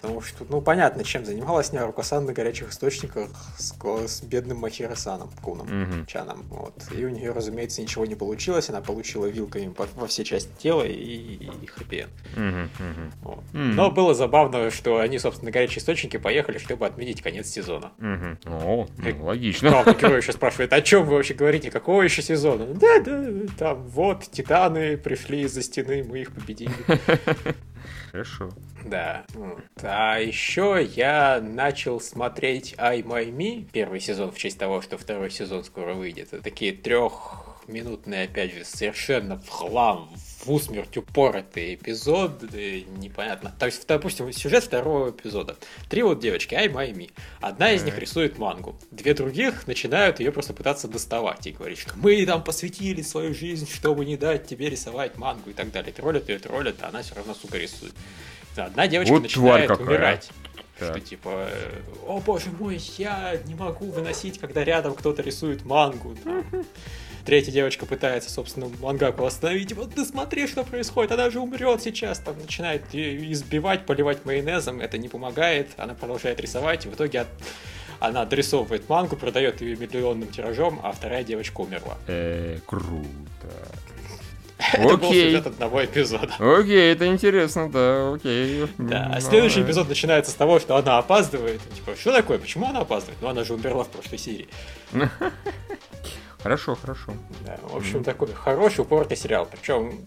[0.01, 3.29] Потому что, ну, понятно, чем занималась Няруко-сан на горячих источниках
[3.59, 3.75] с,
[4.07, 6.07] с бедным Махира-саном, Куном, mm-hmm.
[6.07, 6.43] Чаном.
[6.49, 6.75] Вот.
[6.93, 8.69] И у нее, разумеется, ничего не получилось.
[8.69, 12.07] Она получила вилками по, во все части тела и, и, и хэппи
[12.37, 13.13] mm-hmm.
[13.23, 13.45] вот.
[13.53, 13.73] mm-hmm.
[13.75, 17.93] Но было забавно, что они, собственно, на горячие источники поехали, чтобы отметить конец сезона.
[17.99, 18.39] Mm-hmm.
[18.47, 19.71] О, ну, логично.
[19.71, 22.67] Главный герой еще спрашивает, о чем вы вообще говорите, какого еще сезона?
[22.67, 23.27] Да, да,
[23.59, 26.73] там вот, титаны пришли из-за стены, мы их победили.
[28.17, 28.49] Хорошо.
[28.87, 29.27] Да.
[29.83, 35.31] А еще я начал смотреть I My Me, первый сезон, в честь того, что второй
[35.31, 36.33] сезон скоро выйдет.
[36.33, 40.09] Это такие трехминутные, опять же, совершенно в хлам,
[40.47, 43.55] в усмерть упоротый эпизод, непонятно.
[43.59, 45.57] То есть, допустим, сюжет второго эпизода.
[45.91, 47.11] Три вот девочки, I My Me.
[47.41, 48.77] Одна из них рисует мангу.
[48.91, 53.69] Две других начинают ее просто пытаться доставать и говорить, что мы там посвятили свою жизнь,
[53.69, 55.93] чтобы не дать тебе рисовать мангу и так далее.
[55.93, 57.95] Троллят ее, троллят, а она все равно, сука, рисует.
[58.57, 60.31] Одна девочка вот начинает умирать.
[60.79, 60.91] Так.
[60.91, 61.49] Что типа,
[62.07, 66.15] о боже мой, я не могу выносить, когда рядом кто-то рисует мангу.
[67.25, 69.73] Третья девочка пытается, собственно, мангаку остановить.
[69.73, 72.21] Вот ты смотри, что происходит, она же умрет сейчас.
[72.21, 75.71] Там начинает избивать, поливать майонезом, это не помогает.
[75.77, 77.29] Она продолжает рисовать, и в итоге от...
[77.99, 81.99] она дорисовывает мангу, продает ее миллионным тиражом, а вторая девочка умерла.
[82.07, 83.49] Э, круто.
[84.59, 86.35] Это был сюжет одного эпизода.
[86.39, 88.67] Окей, это интересно, да, окей.
[88.79, 91.61] Да, а следующий эпизод начинается с того, что она опаздывает.
[91.75, 93.21] Типа, что такое, почему она опаздывает?
[93.21, 94.49] Ну, она же умерла в прошлой серии.
[96.43, 97.13] Хорошо, хорошо.
[97.45, 98.05] Да, в общем, mm-hmm.
[98.05, 99.49] такой хороший, упорный сериал.
[99.51, 100.07] Причем,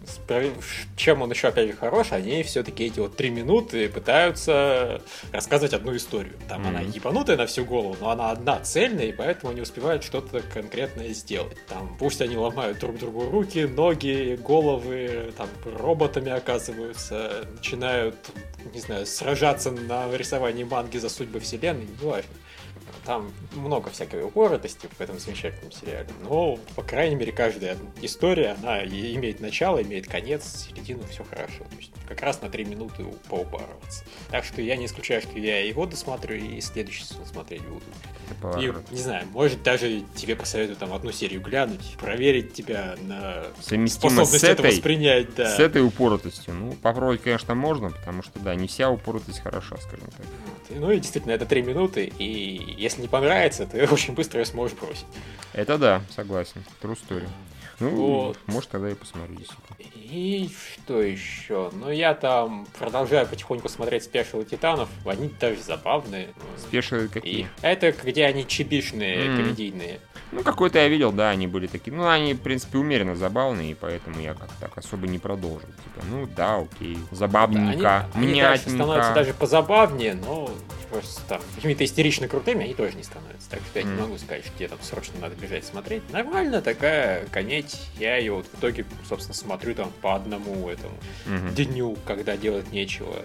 [0.96, 5.96] чем он еще, опять же, хорош, они все-таки эти вот три минуты пытаются рассказывать одну
[5.96, 6.36] историю.
[6.48, 6.68] Там mm-hmm.
[6.68, 11.10] она ебанутая на всю голову, но она одна цельная, и поэтому они успевают что-то конкретное
[11.10, 11.58] сделать.
[11.68, 18.16] Там пусть они ломают друг другу руки, ноги, головы, там роботами оказываются, начинают,
[18.74, 22.32] не знаю, сражаться на рисовании манги за судьбы вселенной, неважно.
[23.06, 26.08] Там много всякой упоротости в этом замечательном сериале.
[26.24, 31.64] Но, по крайней мере, каждая история, она имеет начало, имеет конец, середину, все хорошо.
[31.64, 34.04] То есть как раз на три минуты поупарываться.
[34.32, 37.86] Так что я не исключаю, что я его досмотрю и следующий сезон смотреть буду.
[38.60, 44.32] И, не знаю, может даже тебе посоветую там одну серию глянуть, проверить тебя на способность
[44.32, 45.36] с этой, это воспринять.
[45.36, 45.56] Да.
[45.56, 46.54] С этой упоротостью.
[46.54, 50.26] Ну, попробовать, конечно, можно, потому что, да, не вся упоротость хороша, скажем так.
[50.70, 50.80] Вот.
[50.80, 54.78] Ну и действительно, это три минуты, и если не понравится, ты очень быстро ее сможешь
[54.78, 55.06] бросить.
[55.54, 56.64] Это да, согласен.
[56.82, 57.28] True story.
[57.80, 58.38] Ну, вот.
[58.48, 59.78] может, тогда и посмотрю, действительно.
[60.10, 61.70] И что еще?
[61.74, 64.90] Ну, я там продолжаю потихоньку смотреть спешилы Титанов.
[65.06, 66.30] Они даже забавные.
[66.58, 67.42] Спешилы какие?
[67.42, 69.38] И это где они чебишные, mm.
[69.38, 70.00] комедийные.
[70.32, 71.96] Ну, какой-то я видел, да, они были такие.
[71.96, 75.70] Ну, они, в принципе, умеренно забавные, и поэтому я как-то так особо не продолжил.
[75.70, 76.98] Типа, ну, да, окей.
[77.12, 80.52] Забавненько, да, они, они становятся даже позабавнее, но
[80.90, 83.50] просто там какими-то истерично крутыми они тоже не становятся.
[83.50, 83.96] Так что я mm.
[83.96, 86.10] не могу сказать, что тебе там срочно надо бежать смотреть.
[86.12, 87.90] Нормально такая конеть.
[87.98, 91.52] Я ее вот в итоге, собственно, смотрю там по одному этому mm-hmm.
[91.54, 93.16] дню, когда делать нечего.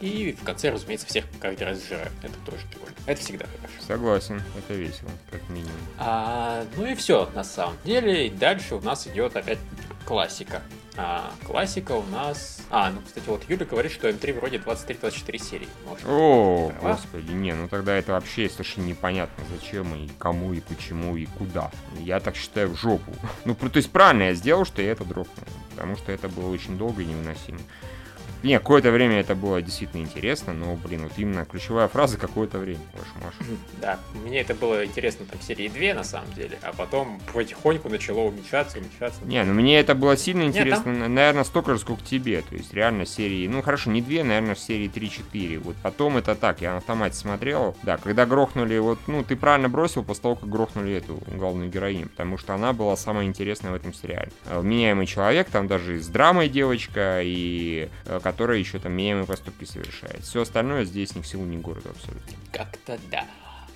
[0.00, 2.10] И в конце, разумеется, всех каждый раз сжираю.
[2.22, 2.96] Это тоже прикольно.
[3.06, 3.86] Это всегда хорошо.
[3.86, 5.72] Согласен, это весело, как минимум.
[5.98, 8.26] А, ну и все, на самом деле.
[8.26, 9.58] И дальше у нас идет опять
[10.04, 10.62] классика.
[10.98, 12.62] А классика у нас...
[12.70, 15.68] А, ну, кстати, вот Юля говорит, что М3 вроде 23-24 серии.
[15.86, 16.94] Может, О, права?
[16.94, 21.70] господи, не, ну тогда это вообще совершенно непонятно, зачем и кому, и почему, и куда.
[22.00, 23.12] Я так считаю, в жопу.
[23.44, 26.78] Ну, то есть правильно я сделал, что я это дропнул, потому что это было очень
[26.78, 27.58] долго и невыносимо.
[28.46, 32.78] Не, какое-то время это было действительно интересно, но, блин, вот именно ключевая фраза какое-то время,
[32.92, 33.58] вашу Маша.
[33.80, 37.88] Да, мне это было интересно там в серии 2, на самом деле, а потом потихоньку
[37.88, 39.24] начало уменьшаться, уменьшаться.
[39.24, 41.14] Не, ну мне это было сильно интересно, Нет, там...
[41.14, 44.88] наверное, столько же, сколько тебе, то есть реально серии, ну хорошо, не 2, наверное, серии
[44.88, 49.34] 3-4, вот потом это так, я на автомате смотрел, да, когда грохнули, вот, ну, ты
[49.34, 53.72] правильно бросил после того, как грохнули эту главную героиню, потому что она была самая интересная
[53.72, 54.30] в этом сериале.
[54.48, 60.22] Вменяемый человек, там даже с драмой девочка, и э, которая еще там меняемые поступки совершает.
[60.22, 62.36] Все остальное здесь ни к силу, ни городу абсолютно.
[62.52, 63.24] Как-то да.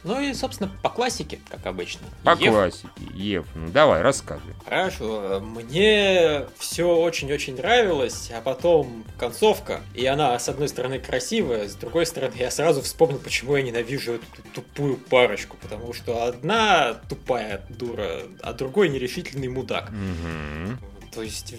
[0.04, 2.02] Ну и, собственно, по классике, как обычно.
[2.24, 2.52] По Ев.
[2.52, 3.46] классике, Ев.
[3.54, 4.52] Ну давай, рассказывай.
[4.66, 5.40] Хорошо.
[5.40, 9.80] Мне все очень-очень нравилось, а потом концовка.
[9.94, 14.12] И она, с одной стороны, красивая, с другой стороны, я сразу вспомнил, почему я ненавижу
[14.12, 15.56] эту тупую парочку.
[15.56, 19.88] Потому что одна тупая дура, а другой нерешительный мудак.
[19.88, 20.78] Угу.
[21.14, 21.54] То есть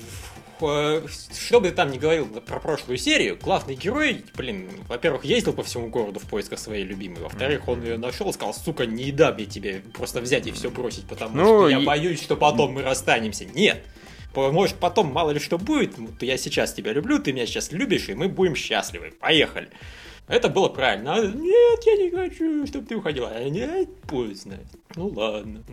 [0.62, 5.63] что бы ты там ни говорил про прошлую серию, главный герой, блин, во-первых, ездил по
[5.63, 9.38] всему городу в поисках своей любимой, во-вторых, он ее нашел и сказал, сука, не дам
[9.38, 11.86] я тебе просто взять и все бросить, потому ну, что я и...
[11.86, 13.45] боюсь, что потом мы расстанемся.
[13.45, 13.84] Нет!
[14.34, 18.13] Может, потом мало ли что будет, я сейчас тебя люблю, ты меня сейчас любишь, и
[18.13, 19.13] мы будем счастливы.
[19.19, 19.69] Поехали.
[20.27, 21.15] Это было правильно.
[21.15, 23.29] А, нет, я не хочу, чтобы ты уходила.
[23.29, 24.60] А, нет, поздно.
[24.95, 25.63] Ну ладно.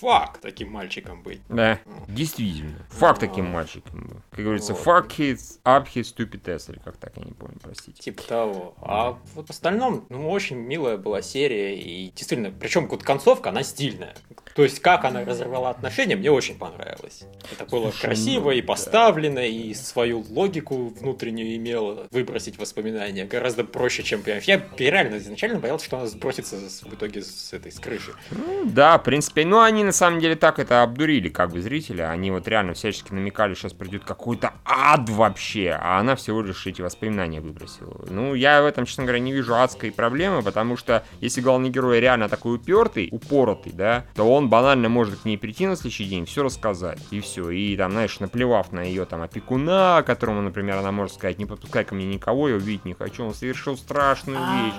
[0.00, 1.40] Фак таким мальчиком быть.
[1.48, 1.78] Да,
[2.08, 2.78] действительно.
[2.90, 4.16] Фак таким мальчиком был.
[4.30, 8.02] Как говорится, fuck his up his stupid ass, или как так, я не помню, простите.
[8.02, 8.74] Типа того.
[8.80, 13.62] А вот в остальном, ну, очень милая была серия, и действительно, причем вот концовка, она
[13.62, 14.14] стильная.
[14.54, 17.24] То есть, как она разорвала отношения, мне очень понравилось.
[17.52, 19.46] Это было Слушай, красиво ну, и поставлено, да.
[19.46, 24.38] и свою логику внутреннюю имело выбросить воспоминания гораздо проще, чем я.
[24.38, 28.12] Я реально изначально боялся, что она сбросится в итоге с этой с крыши.
[28.30, 29.44] Ну, да, в принципе.
[29.44, 32.10] Ну, они на самом деле так это обдурили, как бы зрителя.
[32.10, 36.82] Они вот реально всячески намекали, сейчас придет какой-то ад вообще, а она всего лишь эти
[36.82, 38.04] воспоминания выбросила.
[38.08, 42.00] Ну, я в этом, честно говоря, не вижу адской проблемы, потому что если главный герой
[42.00, 46.26] реально такой упертый, упоротый, да, то он банально может к ней прийти на следующий день,
[46.26, 47.50] все рассказать, и все.
[47.50, 51.84] И там, знаешь, наплевав на ее там опекуна, которому, например, она может сказать, не подпускай
[51.84, 54.66] ко мне никого, я увидеть не хочу, он совершил страшную а.
[54.66, 54.74] вещь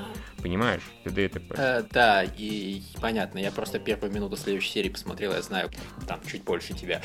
[0.46, 0.84] понимаешь?
[1.04, 1.56] ТД и ТП.
[1.58, 5.72] Э, да, и понятно, я просто первую минуту следующей серии посмотрел, я знаю
[6.08, 7.02] там чуть больше тебя.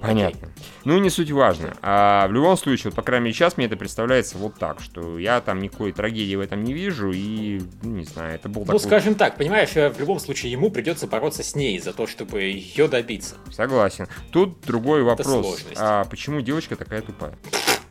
[0.00, 0.48] Понятно.
[0.48, 0.64] Окей.
[0.84, 1.76] Ну, не суть важно.
[1.82, 5.20] А в любом случае, вот, по крайней мере, сейчас мне это представляется вот так, что
[5.20, 8.66] я там никакой трагедии в этом не вижу, и, ну, не знаю, это был Ну,
[8.66, 8.80] такой...
[8.80, 12.42] скажем так, понимаешь, э, в любом случае ему придется бороться с ней за то, чтобы
[12.42, 13.36] ее добиться.
[13.52, 14.08] Согласен.
[14.32, 15.64] Тут другой вопрос.
[15.76, 17.38] А почему девочка такая тупая?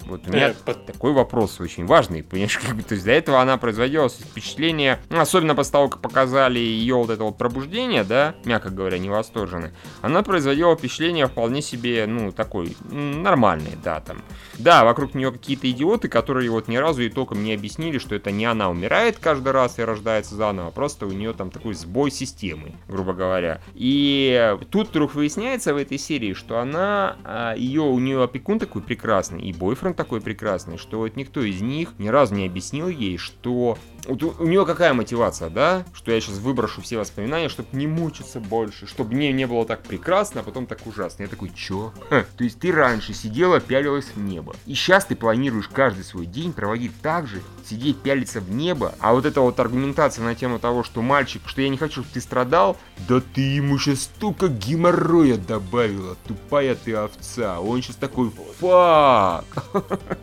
[0.09, 3.38] Вот у меня э, такой вопрос очень важный, понимаешь, как бы, то есть до этого
[3.39, 8.69] она производила впечатление, особенно после того, как показали ее вот это вот пробуждение, да, мягко
[8.69, 9.09] говоря, не
[10.01, 14.21] она производила впечатление вполне себе, ну, такой, нормальный, да, там.
[14.57, 18.31] Да, вокруг нее какие-то идиоты, которые вот ни разу и толком не объяснили, что это
[18.31, 22.11] не она умирает каждый раз и рождается заново, а просто у нее там такой сбой
[22.11, 23.61] системы, грубо говоря.
[23.73, 28.81] И тут вдруг выясняется в этой серии, что она, а, ее, у нее опекун такой
[28.81, 33.17] прекрасный, и бойфренд такой прекрасный, что вот никто из них ни разу не объяснил ей,
[33.29, 33.77] что...
[34.07, 35.85] Вот у, у нее какая мотивация, да?
[35.93, 39.83] Что я сейчас выброшу все воспоминания, чтобы не мучиться больше, чтобы мне не было так
[39.83, 41.23] прекрасно, а потом так ужасно.
[41.23, 41.93] Я такой, чё?
[42.09, 44.55] Ха, то есть ты раньше сидела, пялилась в небо.
[44.65, 48.93] И сейчас ты планируешь каждый свой день проводить так же, сидеть, пялиться в небо.
[48.99, 52.13] А вот эта вот аргументация на тему того, что мальчик, что я не хочу, чтобы
[52.13, 57.59] ты страдал, да ты ему сейчас столько геморроя добавила, тупая ты овца.
[57.59, 59.45] Он сейчас такой, фак.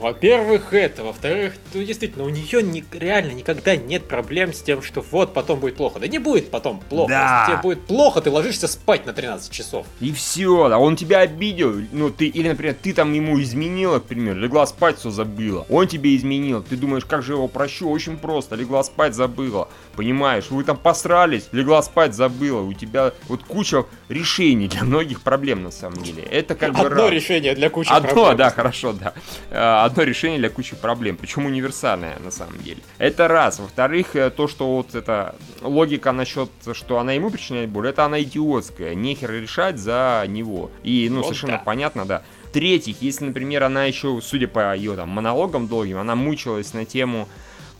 [0.00, 1.04] Во-первых, это.
[1.04, 5.60] Во-вторых, ну, действительно, у нее не, реально никогда нет проблем с тем, что вот потом
[5.60, 6.00] будет плохо.
[6.00, 7.10] Да не будет потом плохо.
[7.10, 7.40] Да.
[7.40, 9.86] Если тебе будет плохо, ты ложишься спать на 13 часов.
[10.00, 11.74] И все, а он тебя обидел.
[11.92, 15.66] Ну, ты, или, например, ты там ему изменила, к примеру, легла спать, все забыла.
[15.68, 16.62] Он тебе изменил.
[16.62, 17.88] Ты думаешь, как же его прощу?
[17.88, 18.56] Очень просто.
[18.56, 19.68] Легла спать, забыла.
[19.94, 22.62] Понимаешь, вы там посрались, легла спать, забыла.
[22.62, 26.22] У тебя вот куча решений для многих проблем на самом деле.
[26.22, 26.88] Это как Одно бы...
[26.88, 28.24] Одно решение для кучи Одно, проблем.
[28.26, 29.12] Одно, да, хорошо, да.
[29.50, 31.16] Э, одно решение для кучи проблем.
[31.16, 32.80] Причем универсальное на самом деле.
[32.98, 33.58] Это раз.
[33.58, 38.20] Во-вторых, э, то, что вот эта логика насчет, что она ему причиняет боль, это она
[38.22, 38.94] идиотская.
[38.94, 40.70] Нехер решать за него.
[40.82, 41.62] И, ну, вот совершенно да.
[41.64, 42.22] понятно, да.
[42.44, 47.28] В-третьих, если, например, она еще, судя по ее там монологам долгим, она мучилась на тему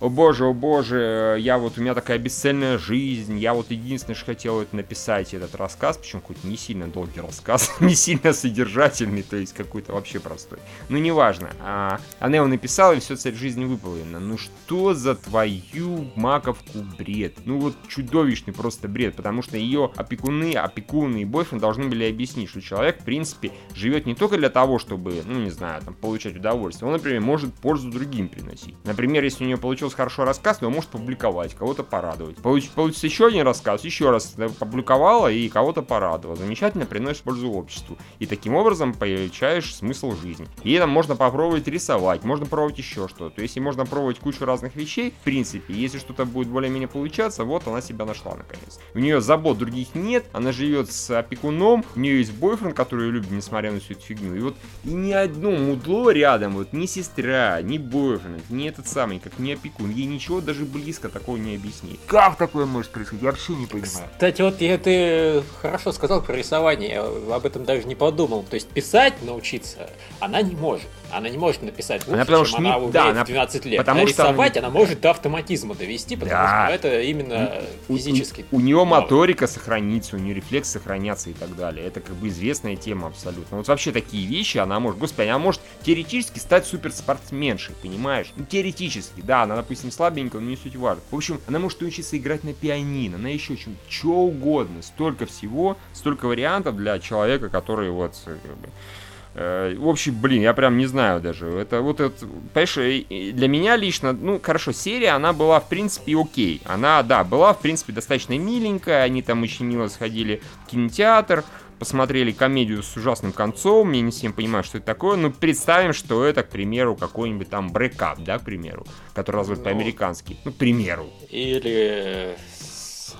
[0.01, 4.27] о боже, о боже, я вот, у меня такая бесцельная жизнь, я вот единственное, что
[4.27, 9.37] хотел это написать этот рассказ, причем какой-то не сильно долгий рассказ, не сильно содержательный, то
[9.37, 10.59] есть какой-то вообще простой.
[10.89, 11.51] Ну, неважно.
[11.61, 14.19] А, она его написала, и все цель жизни выполнена.
[14.21, 17.35] Ну, что за твою маковку бред?
[17.45, 22.49] Ну, вот чудовищный просто бред, потому что ее опекуны, опекуны и бойфренд должны были объяснить,
[22.49, 26.37] что человек, в принципе, живет не только для того, чтобы, ну, не знаю, там, получать
[26.37, 26.87] удовольствие.
[26.89, 28.75] Он, например, может пользу другим приносить.
[28.85, 32.37] Например, если у нее получился хороший рассказ, то он может публиковать, кого-то порадовать.
[32.37, 36.37] Получ, получится еще один рассказ, еще раз публиковала и кого-то порадовала.
[36.37, 37.97] Замечательно, приносит пользу обществу.
[38.19, 40.47] И таким образом получаешь смысл жизни.
[40.65, 43.37] И там можно попробовать рисовать, можно пробовать еще что-то.
[43.37, 47.67] То есть, можно пробовать кучу разных вещей, в принципе, если что-то будет более-менее получаться, вот
[47.67, 48.81] она себя нашла наконец.
[48.95, 53.13] У нее забот других нет, она живет с опекуном, у нее есть бойфренд, который ее
[53.13, 54.35] любит, несмотря на всю эту фигню.
[54.35, 59.19] И вот и ни одно мудло рядом, вот ни сестра, ни бойфренд, ни этот самый,
[59.19, 62.01] как ни опекун, ей ничего даже близко такого не объяснит.
[62.07, 63.23] Как такое может происходить?
[63.23, 64.09] Я вообще не понимаю.
[64.13, 67.05] Кстати, вот я ты хорошо сказал про рисование, я
[67.35, 68.45] об этом даже не подумал.
[68.45, 70.89] То есть писать научиться она не может.
[71.13, 72.77] Она не может написать лучше, она потому чем что она не...
[72.77, 73.79] умеет да, в 12 лет.
[73.79, 74.69] Потому а что рисовать она...
[74.69, 76.67] она может до автоматизма довести, потому да.
[76.67, 77.53] что это именно
[77.89, 78.45] у, физически.
[78.51, 81.87] У, у нее моторика сохранится, у нее рефлекс сохранятся и так далее.
[81.87, 83.59] Это как бы известная тема абсолютно.
[83.59, 88.33] Вот вообще такие вещи она может, господи, она может теоретически стать суперспортсменшей, понимаешь?
[88.37, 91.03] Ну, теоретически, да, она, допустим, слабенькая, но не суть важно.
[91.11, 94.83] В общем, она может учиться играть на пианино, на еще чем, что угодно.
[94.83, 99.00] Столько всего, столько вариантов для человека, который вот как бы, Э,
[99.35, 101.47] в общем, блин, я прям не знаю даже.
[101.47, 106.61] Это вот это, понимаешь, для меня лично, ну, хорошо, серия, она была, в принципе, окей.
[106.65, 109.03] Она, да, была, в принципе, достаточно миленькая.
[109.03, 111.45] Они там очень мило сходили в кинотеатр,
[111.79, 113.93] посмотрели комедию с ужасным концом.
[113.93, 115.17] Я не всем понимаю, что это такое.
[115.17, 119.71] Но представим, что это, к примеру, какой-нибудь там брейкап, да, к примеру, который разводит ну,
[119.71, 120.37] по-американски.
[120.45, 121.07] Ну, к примеру.
[121.31, 122.37] Или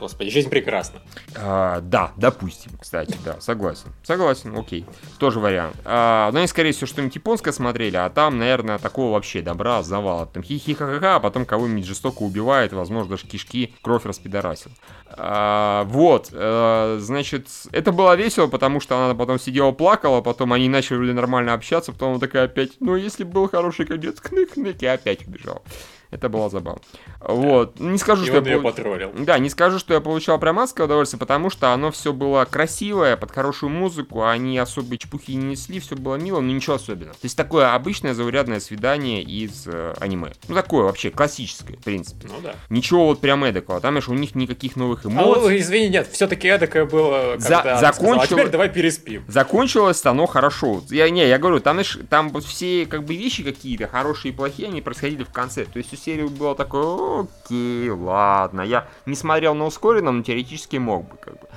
[0.01, 1.01] Господи, жизнь прекрасна.
[1.37, 3.93] А, да, допустим, кстати, да, согласен.
[4.03, 4.87] Согласен, окей.
[5.19, 5.77] Тоже вариант.
[5.85, 10.25] А, ну, они, скорее всего, что-нибудь японское смотрели, а там, наверное, такого вообще добра завала.
[10.25, 14.71] Там хихихаха, а потом кого-нибудь жестоко убивает, возможно, даже кишки, кровь распидорасил.
[15.11, 20.71] А, вот, а, значит, это было весело, потому что она потом сидела, плакала, потом они
[20.71, 25.29] начали нормально общаться, потом она такая опять, ну, если был хороший конец, кнык-кнык, и опять
[25.29, 25.63] убежала.
[26.11, 26.81] Это было забавно.
[27.21, 27.79] Вот.
[27.79, 29.13] Не скажу, и что я ее потроллил.
[29.17, 33.17] Да, не скажу, что я получал прям адское удовольствие, потому что оно все было красивое,
[33.17, 37.15] под хорошую музыку, они особо чепухи не несли, все было мило, но ничего особенного.
[37.15, 40.33] То есть такое обычное заурядное свидание из э, аниме.
[40.49, 42.29] Ну такое вообще классическое, в принципе.
[42.29, 42.55] Ну да.
[42.71, 43.81] Ничего вот прям эдакого.
[43.81, 45.43] Там, у них никаких новых А, эмоций.
[45.43, 49.25] ну, извини, нет, все-таки эдакое было, За- когда она сказала, закончила- а теперь давай переспим.
[49.29, 50.83] Закончилось оно хорошо.
[50.91, 54.35] Я не, я говорю, там, знаешь, там вот все как бы вещи какие-то хорошие и
[54.37, 55.65] плохие, они происходили в конце.
[55.65, 58.63] То есть у серии было такое, окей, ладно.
[58.63, 61.49] Я не смотрел на ускоренном, но теоретически мог бы, как бы.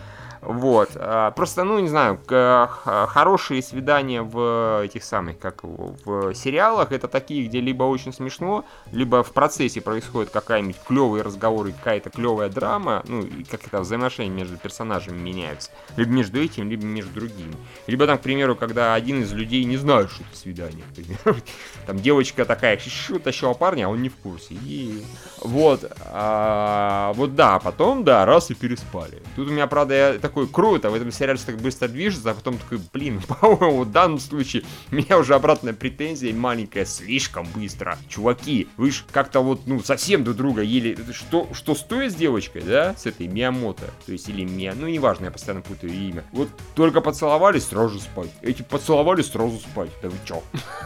[0.45, 0.91] Вот.
[0.95, 7.47] а, Просто, ну, не знаю, хорошие свидания в этих самых, как в сериалах, это такие,
[7.47, 13.03] где либо очень смешно, либо в процессе происходит какая-нибудь клевый разговор и какая-то клевая драма,
[13.07, 15.71] ну, и как это взаимоотношения между персонажами меняются.
[15.95, 17.55] Либо между этим, либо между другими.
[17.87, 21.39] Либо там, к примеру, когда один из людей не знает, что это свидание, к примеру.
[21.85, 24.53] Там девочка такая, что тащила парня, а он не в курсе.
[24.53, 25.03] И
[25.41, 29.21] вот, а, вот да, потом, да, раз и переспали.
[29.35, 32.33] Тут у меня, правда, я такой, круто, в этом сериале все так быстро движется, а
[32.33, 37.97] потом такой, блин, по-моему, в данном случае меня уже обратная претензия маленькая, слишком быстро.
[38.09, 40.97] Чуваки, вы ж как-то вот, ну, совсем друг друга еле...
[41.11, 45.25] Что, что стоит с девочкой, да, с этой Миямото, то есть или Мия, ну, неважно,
[45.25, 46.23] я постоянно путаю имя.
[46.31, 48.29] Вот только поцеловались, сразу спать.
[48.41, 49.91] Эти поцеловались, сразу спать.
[50.01, 50.41] Да вы чё?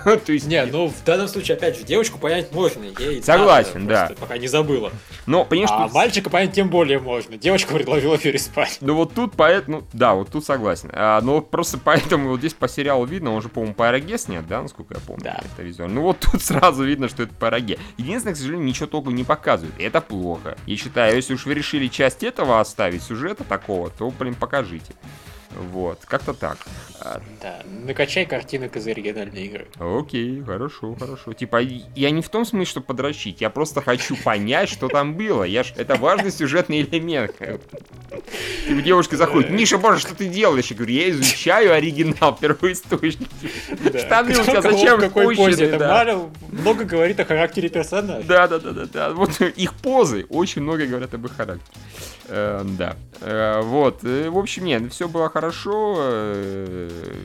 [0.26, 0.48] То есть...
[0.48, 2.84] Не, ну в данном случае, опять же, девочку понять можно.
[3.00, 4.12] Ей Согласен, да.
[4.20, 4.92] Пока не забыла.
[5.26, 7.38] Но, понимаешь, А мальчика понять тем более можно.
[7.38, 8.78] Девочка предложила переспать.
[8.82, 10.90] Ну вот тут поэтому, да, вот тут согласен.
[10.94, 14.18] А, но вот просто поэтому вот здесь по сериалу видно, он же, по-моему, по Эроге
[14.18, 15.40] снят, да, насколько я помню, Да.
[15.54, 15.96] это визуально.
[15.96, 17.80] Ну вот тут сразу видно, что это по Эроге.
[17.98, 19.80] Единственное, к сожалению, ничего толком не показывает.
[19.80, 20.58] И это плохо.
[20.66, 24.94] Я считаю, если уж вы решили часть этого оставить, сюжета такого, то, блин, покажите.
[25.56, 26.58] Вот, как-то так.
[27.00, 29.68] А, Да, накачай картинок из оригинальной игры.
[29.80, 31.34] Окей, хорошо, хорошо.
[31.34, 35.44] Типа, я не в том смысле, что подрочить, я просто хочу понять, что там было.
[35.44, 35.74] Я ж...
[35.78, 37.36] Это важный сюжетный элемент.
[37.38, 40.68] Типа, девушка заходит, Миша, боже, что ты делаешь?
[40.68, 43.30] Я говорю, я изучаю оригинал, первоисточник.
[43.98, 45.78] Штаны у тебя зачем какой позе?
[46.52, 48.28] Много говорит о характере персонажа.
[48.28, 49.10] Да, да, да, да, да.
[49.12, 51.62] Вот их позы очень много говорят об их характере.
[52.28, 52.96] Э, да.
[53.22, 54.04] Э, вот.
[54.04, 55.96] Э, в общем, нет, все было хорошо.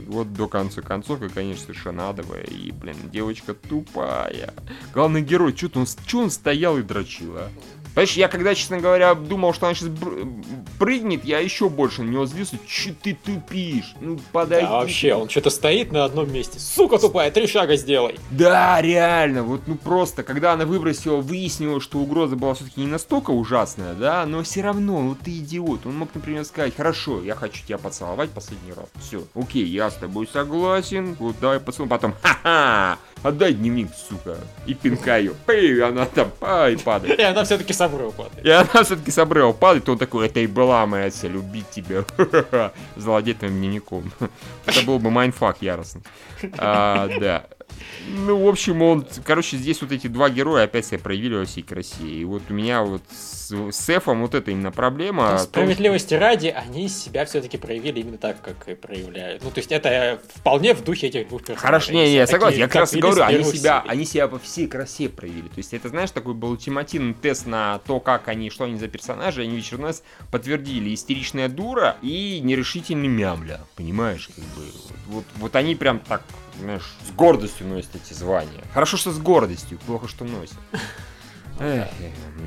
[0.06, 2.44] Вот до конца концовка, конечно, совершенно адовая.
[2.44, 4.54] И, блин, девочка тупая.
[4.94, 7.50] Главный герой, что он, что он стоял и дрочил, а?
[7.94, 9.90] Понимаешь, я когда, честно говоря, думал, что она сейчас
[10.78, 12.56] прыгнет, я еще больше на него злился.
[12.66, 13.94] Че ты тупишь?
[14.00, 14.66] Ну, подойди.
[14.66, 16.58] Да, вообще, он что-то стоит на одном месте.
[16.58, 18.18] Сука тупая, три шага сделай.
[18.30, 23.30] Да, реально, вот ну просто, когда она выбросила, выяснила, что угроза была все-таки не настолько
[23.30, 25.86] ужасная, да, но все равно, ну ты идиот.
[25.86, 28.86] Он мог, например, сказать, хорошо, я хочу тебя поцеловать последний раз.
[29.00, 34.74] Все, окей, я с тобой согласен, вот давай поцелуем, потом, ха-ха, отдай дневник, сука, и
[34.74, 36.30] пинка ее, и она там,
[36.70, 37.18] и падает.
[37.18, 38.44] И она все-таки с обрыва падает.
[38.44, 42.04] И она все-таки с обрыва падает, он такой, это и была моя цель, убить тебя,
[43.34, 44.12] твоим дневником.
[44.66, 46.02] Это был бы mindfuck яростный.
[46.58, 47.44] А, да.
[48.08, 51.62] Ну, в общем, он, короче, здесь вот эти два героя опять себя проявили во всей
[51.62, 52.04] красе.
[52.04, 55.38] И вот у меня вот с, с Эфом вот это именно проблема.
[55.38, 59.42] Справедливости том, ради, они себя все-таки проявили именно так, как и проявляют.
[59.42, 61.66] Ну, то есть это вполне в духе этих двух персонажей.
[61.66, 62.58] Хорошо, не, не, я согласен.
[62.58, 65.48] Я как раз говорю, они себя, они себя во всей красе проявили.
[65.48, 68.88] То есть это, знаешь, такой был ультимативный тест на то, как они, что они за
[68.88, 69.42] персонажи.
[69.42, 73.60] Они вечер нас подтвердили истеричная дура и нерешительный мямля.
[73.76, 74.62] Понимаешь, как бы.
[75.06, 76.22] Вот, вот они прям так
[76.60, 78.62] знаешь, с гордостью носят эти звания.
[78.72, 80.58] Хорошо, что с гордостью, плохо, что носят.
[81.60, 81.88] Эх,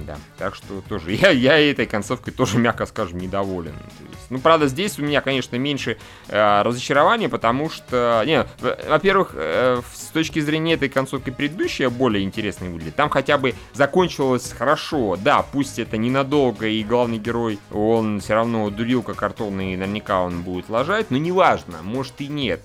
[0.06, 3.74] да, так что тоже, я, я этой концовкой тоже, мягко скажем, недоволен.
[4.12, 5.98] есть, ну, правда, здесь у меня, конечно, меньше
[6.28, 8.46] э, разочарования, потому что, не,
[8.90, 12.96] во-первых, э, с точки зрения этой концовки предыдущая более интересной выглядит.
[12.96, 18.70] Там хотя бы закончилось хорошо, да, пусть это ненадолго, и главный герой, он все равно
[18.70, 22.62] дурилка картонный, наверняка он будет ложать, но неважно, может и нет.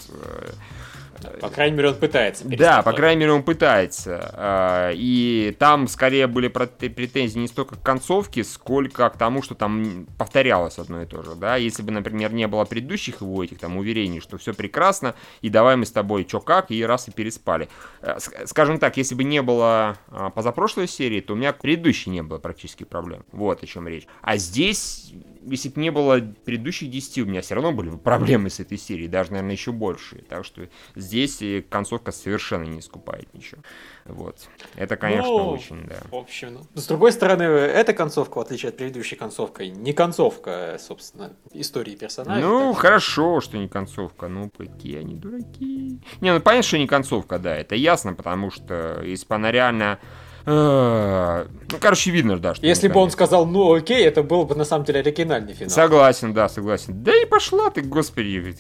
[1.41, 2.45] По крайней мере, он пытается.
[2.47, 4.31] Да, по крайней мере, он пытается.
[4.35, 10.07] А, и там скорее были претензии не столько к концовке, сколько к тому, что там
[10.19, 11.35] повторялось одно и то же.
[11.35, 11.57] Да?
[11.57, 15.77] Если бы, например, не было предыдущих его этих там уверений, что все прекрасно, и давай
[15.77, 17.69] мы с тобой чё как, и раз и переспали.
[18.03, 22.23] Э, скажем так, если бы не было а, позапрошлой серии, то у меня предыдущей не
[22.23, 23.25] было практически проблем.
[23.33, 24.07] Вот о чем речь.
[24.23, 25.13] А здесь
[25.47, 29.09] если бы не было предыдущих 10, у меня все равно были проблемы с этой серией,
[29.09, 30.23] даже, наверное, еще большие.
[30.23, 33.63] Так что здесь концовка совершенно не искупает ничего.
[34.05, 34.37] Вот.
[34.75, 35.99] Это, конечно, ну, очень, да.
[36.11, 40.77] В общем, ну, с другой стороны, эта концовка, в отличие от предыдущей концовки, не концовка,
[40.79, 42.41] собственно, истории персонажа.
[42.41, 44.29] Ну, хорошо, что не концовка.
[44.29, 46.01] Ну, какие они дураки.
[46.21, 49.99] Не, ну, понятно, что не концовка, да, это ясно, потому что если бы она реально
[50.01, 50.07] Э,
[50.47, 52.55] ну, короче, видно, да.
[52.55, 55.71] Что Если бы он сказал, ну окей, это был бы на самом деле оригинальный финал.
[55.71, 57.03] Согласен, да, согласен.
[57.03, 58.55] Да и пошла ты, господи,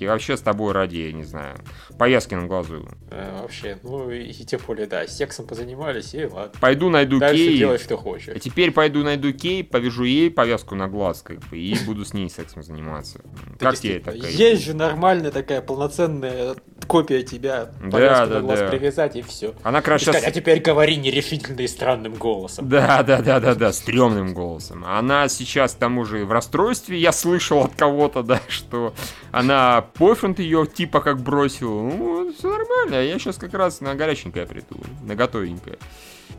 [0.00, 1.56] вообще с тобой ради, я не знаю,
[1.98, 2.88] повязки на глазу.
[3.10, 6.52] Э, вообще, ну и тем более, да, сексом позанимались, и ладно.
[6.60, 7.58] Пойду найду Дальше Кей.
[7.58, 8.34] делай, что хочешь.
[8.34, 12.12] А теперь пойду найду Кей, повяжу ей повязку на глаз, как бы, и буду с
[12.12, 13.20] ней сексом заниматься.
[13.58, 14.30] Как тебе такая?
[14.30, 16.56] Есть же нормальная такая полноценная
[16.86, 19.54] копия тебя, повязку на глаз привязать, и все.
[19.62, 20.10] Она, короче.
[20.10, 22.68] А теперь говори не решительно и странным голосом.
[22.68, 24.84] Да, да, да, да, да, стрёмным голосом.
[24.84, 28.94] Она сейчас к тому же в расстройстве, я слышал от кого-то, да, что
[29.30, 31.82] она бойфренд ее типа как бросил.
[31.82, 35.78] Ну, все нормально, я сейчас как раз на горяченькое приду, на готовенькое.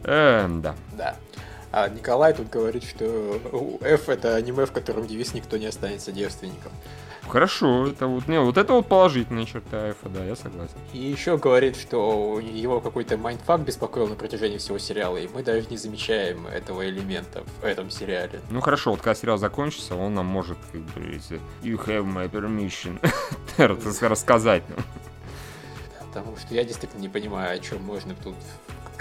[0.04, 0.76] Эм, да.
[0.98, 1.16] Да.
[1.72, 6.72] А Николай тут говорит, что F это аниме, в котором девиз никто не останется девственником.
[7.32, 10.76] Хорошо, это вот, не, вот это вот положительная черта Эфа, да, я согласен.
[10.92, 15.66] И еще говорит, что его какой-то mindfuck беспокоил на протяжении всего сериала, и мы даже
[15.70, 18.42] не замечаем этого элемента в этом сериале.
[18.50, 22.30] Ну хорошо, вот когда сериал закончится, он нам может, как бы, если you have my
[22.30, 23.00] permission,
[24.10, 24.80] рассказать нам.
[26.10, 28.36] Потому что я действительно не понимаю, о чем можно тут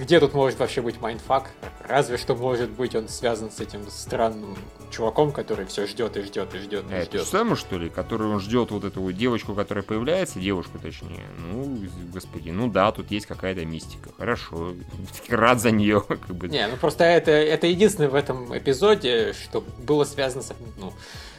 [0.00, 1.50] где тут может вообще быть mindfuck?
[1.86, 4.56] Разве что может быть он связан с этим странным
[4.90, 7.26] чуваком, который все ждет и ждет и ждет и ждет.
[7.26, 11.26] Самое что ли, который он ждет вот эту девочку, которая появляется, девушку точнее.
[11.38, 11.78] Ну,
[12.12, 14.10] господи, ну да, тут есть какая-то мистика.
[14.16, 14.74] Хорошо,
[15.28, 16.00] рад за нее.
[16.08, 16.48] Как бы.
[16.48, 20.92] Не, ну просто это, это единственное в этом эпизоде, что было связано с, ну,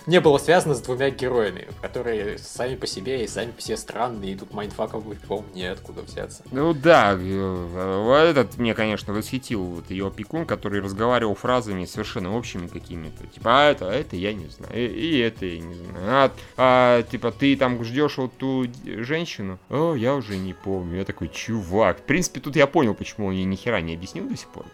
[0.05, 4.33] не было связано с двумя героями, которые сами по себе и сами по себе странные,
[4.33, 6.43] и тут майндфаков быть, по неоткуда взяться.
[6.51, 12.67] Ну да, э, этот мне, конечно, восхитил вот ее опекун, который разговаривал фразами совершенно общими
[12.67, 13.27] какими-то.
[13.27, 15.95] Типа, а это, а это я не знаю, и, и это я не знаю.
[15.97, 19.59] А, а типа, ты там ждешь вот ту женщину?
[19.69, 20.97] О, я уже не помню.
[20.97, 21.99] Я такой, чувак.
[21.99, 24.65] В принципе, тут я понял, почему он ей ни хера не объяснил до сих пор.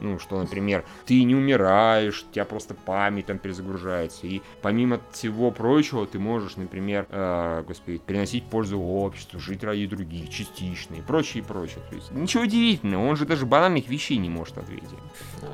[0.00, 4.75] Ну, что, например, ты не умираешь, у тебя просто память там перезагружается, и помимо
[5.12, 11.00] всего прочего, ты можешь, например, э, господи, приносить пользу обществу, жить ради других, частично и
[11.00, 11.78] прочее, и прочее.
[11.88, 14.88] То есть ничего удивительного, он же даже банальных вещей не может ответить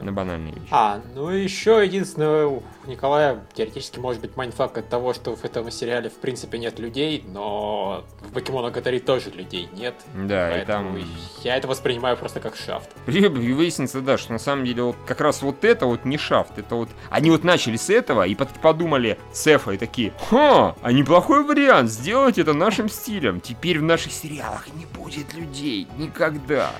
[0.00, 0.68] на банальные вещи.
[0.70, 5.70] А, ну еще единственное, у Николая теоретически может быть mindfuck от того, что в этом
[5.70, 9.94] сериале в принципе нет людей, но в Покемона Гатари тоже людей нет.
[10.14, 10.98] Да, и там...
[11.42, 12.90] Я это воспринимаю просто как шафт.
[13.06, 16.58] И выяснится, да, что на самом деле вот как раз вот это вот не шафт,
[16.58, 16.88] это вот...
[17.10, 21.90] Они вот начали с этого и подумали с Эфа и такие, ха, а неплохой вариант
[21.90, 23.40] сделать это нашим стилем.
[23.40, 26.70] Теперь в наших сериалах не будет людей никогда.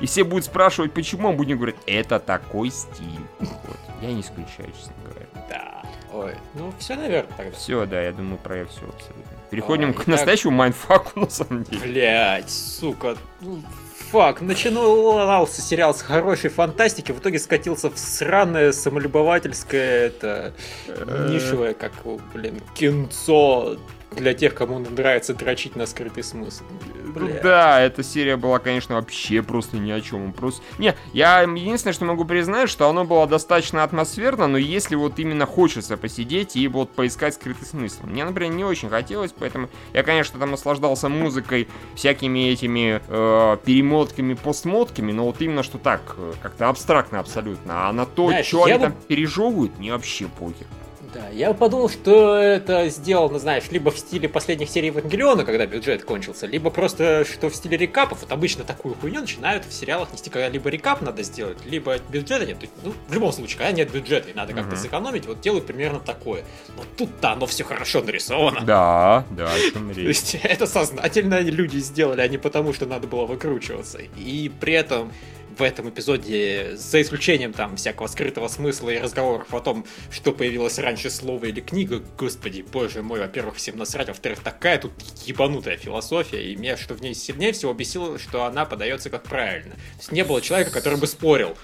[0.00, 3.26] И все будут спрашивать, почему, он будет говорить, это такой стиль.
[3.38, 3.78] Вот.
[4.02, 5.26] Я не исключаю, честно говоря.
[5.48, 5.82] Да.
[6.12, 7.56] Ой, ну все, наверное, тогда.
[7.56, 9.36] Все, да, я думаю, про все абсолютно.
[9.50, 10.58] Переходим Ой, к настоящему так...
[10.58, 11.80] майнфаку, на самом деле.
[11.80, 13.16] Блять, сука.
[14.16, 20.54] Фак, начинался сериал с хорошей фантастики, в итоге скатился в сраное самолюбовательское, это,
[20.88, 21.28] э.
[21.30, 21.92] нишевое, как,
[22.32, 23.76] блин, кинцо
[24.12, 26.64] для тех, кому нравится дрочить на скрытый смысл.
[27.04, 27.40] Бля.
[27.42, 30.32] Да, эта серия была, конечно, вообще просто ни о чем.
[30.32, 30.62] Просто...
[30.78, 35.46] Не, я единственное, что могу признать, что оно было достаточно атмосферно, но если вот именно
[35.46, 38.04] хочется посидеть и вот поискать скрытый смысл.
[38.04, 44.34] Мне, например, не очень хотелось, поэтому я, конечно, там наслаждался музыкой, всякими этими э, перемотками,
[44.34, 47.88] постмотками, но вот именно что так, э, как-то абстрактно абсолютно.
[47.88, 48.80] А на то, Знаешь, что они бы...
[48.80, 50.66] там пережевывают, мне вообще похер.
[51.14, 56.04] Да, я подумал, что это сделано, знаешь, либо в стиле последних серий Евангелиона, когда бюджет
[56.04, 58.20] кончился, либо просто что в стиле рекапов.
[58.22, 62.46] Вот обычно такую хуйню начинают в сериалах нести, когда либо рекап надо сделать, либо бюджета
[62.46, 62.58] нет.
[62.82, 64.82] Ну, в любом случае, когда нет бюджета и надо как-то uh-huh.
[64.82, 66.44] сэкономить, вот делают примерно такое.
[66.76, 68.60] Но тут-то оно все хорошо нарисовано.
[68.62, 69.94] Да, да, о.
[69.94, 73.98] То есть это сознательно люди сделали, а не потому, что надо было выкручиваться.
[74.16, 75.12] И при этом
[75.58, 80.78] в этом эпизоде, за исключением там всякого скрытого смысла и разговоров о том, что появилось
[80.78, 84.92] раньше слово или книга, господи, боже мой, во-первых, всем насрать, во-вторых, такая тут
[85.24, 89.74] ебанутая философия, и меня что в ней сильнее всего бесило, что она подается как правильно.
[89.74, 91.56] То есть не было человека, который бы спорил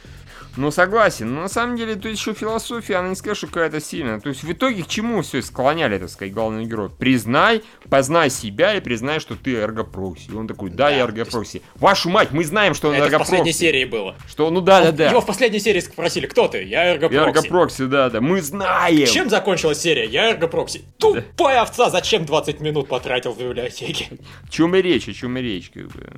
[0.57, 1.34] ну, согласен.
[1.34, 4.20] Но на самом деле, тут еще философия, она не скажешь, что какая-то сильная.
[4.20, 6.90] То есть, в итоге, к чему все склоняли, так сказать, главный герой?
[6.90, 10.30] Признай, познай себя и признай, что ты эргопрокси.
[10.30, 11.57] И он такой, да, да я эргопрокси.
[11.57, 11.66] Есть...
[11.76, 13.28] Вашу мать, мы знаем, что он Это эргопрокси.
[13.28, 14.14] в последней серии было.
[14.28, 15.11] Что, ну да, да, да.
[15.11, 16.62] Его в последней серии спросили, кто ты?
[16.64, 17.14] Я эргопрокси.
[17.14, 18.20] Я эргопрокси, да, да.
[18.20, 19.07] Мы знаем.
[19.07, 20.07] Чем закончилась серия?
[20.07, 20.82] Я эргопрокси.
[20.98, 21.62] Тупая да.
[21.62, 24.11] овца, зачем 20 минут потратил в библиотеке?
[24.50, 26.11] Чем и речь, о чем и речь, как бы.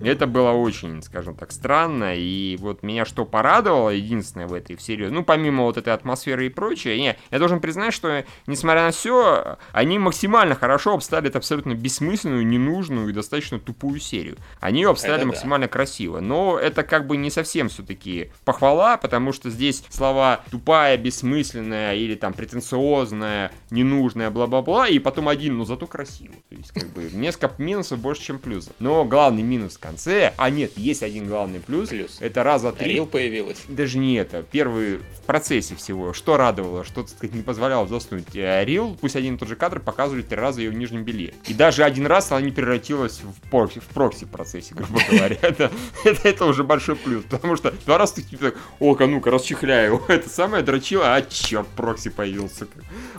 [0.00, 2.16] Это было очень, скажем так, странно.
[2.16, 6.48] И вот меня что порадовало, единственное в этой серии, ну, помимо вот этой атмосферы и
[6.48, 12.46] прочее, не, я должен признать, что, несмотря на все, они максимально хорошо обставили абсолютно бессмысленную,
[12.46, 14.36] ненужную и достаточно тупую серию.
[14.60, 15.72] Они ее обставили это максимально да.
[15.72, 16.20] красиво.
[16.20, 22.14] Но это как бы не совсем все-таки похвала, потому что здесь слова тупая, бессмысленная или
[22.14, 26.34] там претенциозная, ненужная, бла-бла-бла, и потом один, но зато красиво.
[26.48, 28.74] То есть, как бы, несколько минусов больше, чем плюс плюсов.
[28.78, 31.88] Но главный минус в конце, а нет, есть один главный плюс.
[31.88, 32.18] Плюс.
[32.20, 32.94] Это раза три.
[32.94, 33.58] Рил появилась.
[33.68, 34.42] Даже не это.
[34.50, 36.12] Первый в процессе всего.
[36.12, 39.56] Что радовало, что, так сказать, не позволяло заснуть э, Рил, пусть один и тот же
[39.56, 41.34] кадр показывали три раза ее в нижнем белье.
[41.46, 45.36] И даже один раз она не превратилась в прокси, в прокси процессе, грубо говоря.
[45.42, 45.70] Это,
[46.04, 50.02] это, это уже большой плюс, потому что два раза ты типа так, о-ка, ну-ка, расчехляю.
[50.08, 52.66] Это самое дрочило, а черт, прокси появился.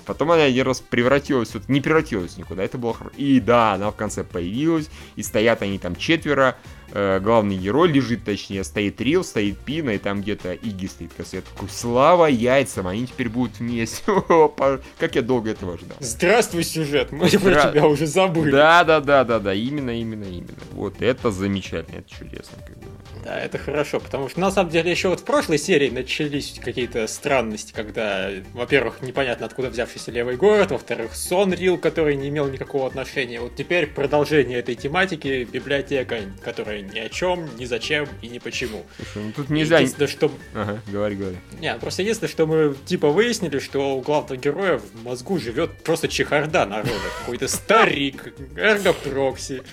[0.05, 3.15] Потом она один раз превратилась, не превратилась никуда, это было хорошо.
[3.17, 6.55] И да, она в конце появилась, и стоят они там четверо,
[6.91, 11.11] э, главный герой лежит, точнее, стоит Рил, стоит Пина, и там где-то Иги стоит.
[11.31, 14.03] Я такой, слава яйцам, они теперь будут вместе.
[14.97, 15.97] как я долго этого ждал.
[15.99, 17.39] Здравствуй, сюжет, мы Здра...
[17.39, 18.51] про тебя уже забыли.
[18.51, 20.57] Да, да, да, да, да, именно, именно, именно.
[20.71, 22.57] Вот это замечательно, это чудесно.
[22.65, 22.87] Как бы.
[23.23, 27.07] Да, это хорошо, потому что на самом деле еще вот в прошлой серии начались какие-то
[27.07, 32.87] странности, когда, во-первых, непонятно откуда взявшийся левый город, во-вторых, сон Рил, который не имел никакого
[32.87, 33.41] отношения.
[33.41, 38.85] Вот теперь продолжение этой тематики, библиотека, которая ни о чем, ни зачем и ни почему.
[38.97, 39.77] Слушай, ну тут нельзя...
[39.77, 40.31] Единственное, что...
[40.53, 41.37] Ага, говори, говори.
[41.59, 46.07] Не, просто единственное, что мы типа выяснили, что у главного героя в мозгу живет просто
[46.07, 46.91] чехарда народа.
[47.19, 49.63] Какой-то старик, эргопрокси.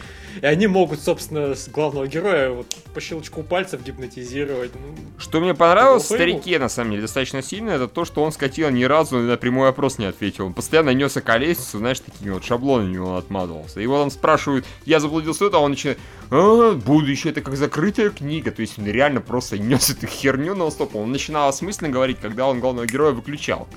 [0.40, 4.72] И они могут, собственно, главного героя вот по щелчку пальцев гипнотизировать.
[4.74, 8.32] Ну, что мне понравилось в старике, на самом деле, достаточно сильно, это то, что он
[8.32, 10.46] скатил ни разу на прямой вопрос не ответил.
[10.46, 13.80] Он постоянно несся колесицу, знаешь, такими вот шаблонами он отмазывался.
[13.80, 15.98] Его там спрашивают, я заблудился а он начинает,
[16.30, 18.50] а, будущее это как закрытая книга.
[18.50, 22.46] То есть он реально просто нес эту херню на стоп Он начинал осмысленно говорить, когда
[22.46, 23.68] он главного героя выключал.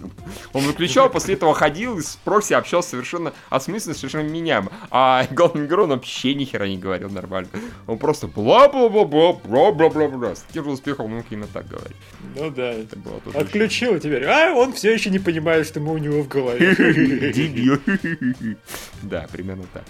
[0.54, 4.72] Он выключал, после этого ходил и с прокси общался совершенно осмысленно, совершенно меняемо.
[4.90, 7.50] А главный герой он вообще не нихера не говорил нормально.
[7.88, 10.36] Он просто бла-бла-бла-бла-бла-бла-бла-бла.
[10.36, 11.98] С тем же успехом он именно так говорить.
[12.36, 12.72] Ну да.
[12.72, 14.02] Это было тоже Отключил очень...
[14.02, 14.26] теперь.
[14.26, 16.76] А он все еще не понимает, что мы у него в голове.
[17.34, 17.80] Дебил.
[19.04, 19.84] Да, примерно так.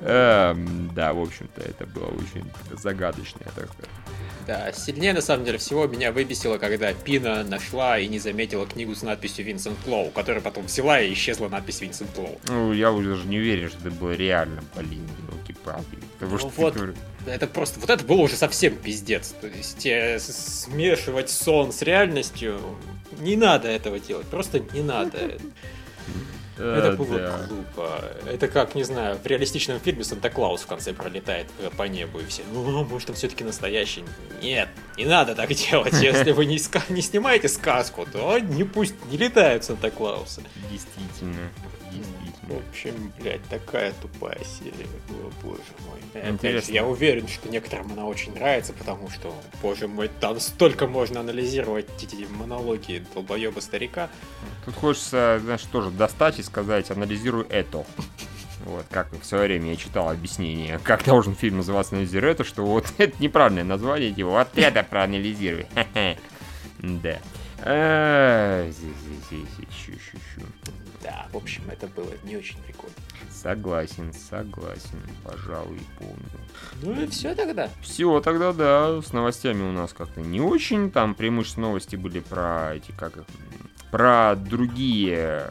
[0.00, 2.48] Эм, да, в общем-то, это было очень
[2.80, 3.90] загадочно, так сказать.
[4.46, 8.94] Да, сильнее на самом деле всего меня выбесило, когда Пина нашла и не заметила книгу
[8.94, 12.40] с надписью Винсент Лоу, которая потом взяла и исчезла надпись Винсент Лоу.
[12.48, 15.98] Ну, я уже даже не уверен, что это было реально, блин, елки-палки.
[16.20, 16.94] Ну, что вот, ты...
[17.30, 19.34] это просто, вот это было уже совсем пиздец.
[19.38, 22.58] То есть э, смешивать сон с реальностью,
[23.20, 25.18] не надо этого делать, просто не надо.
[26.58, 27.38] Это было да.
[27.48, 28.04] глупо.
[28.26, 31.46] Это как, не знаю, в реалистичном фильме Санта-Клаус в конце пролетает
[31.76, 32.42] по небу и все.
[32.52, 34.04] Ну, может, он все-таки настоящий.
[34.42, 35.92] Нет, не надо так делать.
[36.02, 36.58] Если вы не,
[36.92, 40.42] не снимаете сказку, то не пусть не летают Санта-Клаусы.
[40.70, 41.50] Действительно.
[42.48, 46.30] В общем, блядь, такая тупая серия была, боже мой.
[46.30, 46.72] Интересно.
[46.72, 51.86] я уверен, что некоторым она очень нравится, потому что, боже мой, там столько можно анализировать
[52.02, 54.08] эти монологи долбоеба старика.
[54.64, 57.84] Тут хочется, знаешь, тоже достать и сказать, анализируй это.
[58.64, 62.64] Вот, как в свое время я читал объяснение, как должен фильм называться «Анализируй это», что
[62.64, 65.66] вот это неправильное название, типа, вот это проанализируй.
[66.80, 67.18] Да.
[71.02, 72.94] Да, в общем, это было не очень прикольно.
[73.30, 76.16] Согласен, согласен, пожалуй, помню.
[76.82, 77.70] Ну и все тогда.
[77.82, 79.00] Все тогда, да.
[79.00, 80.90] С новостями у нас как-то не очень.
[80.90, 83.24] Там преимущество новости были про эти, как их,
[83.90, 85.44] про другие,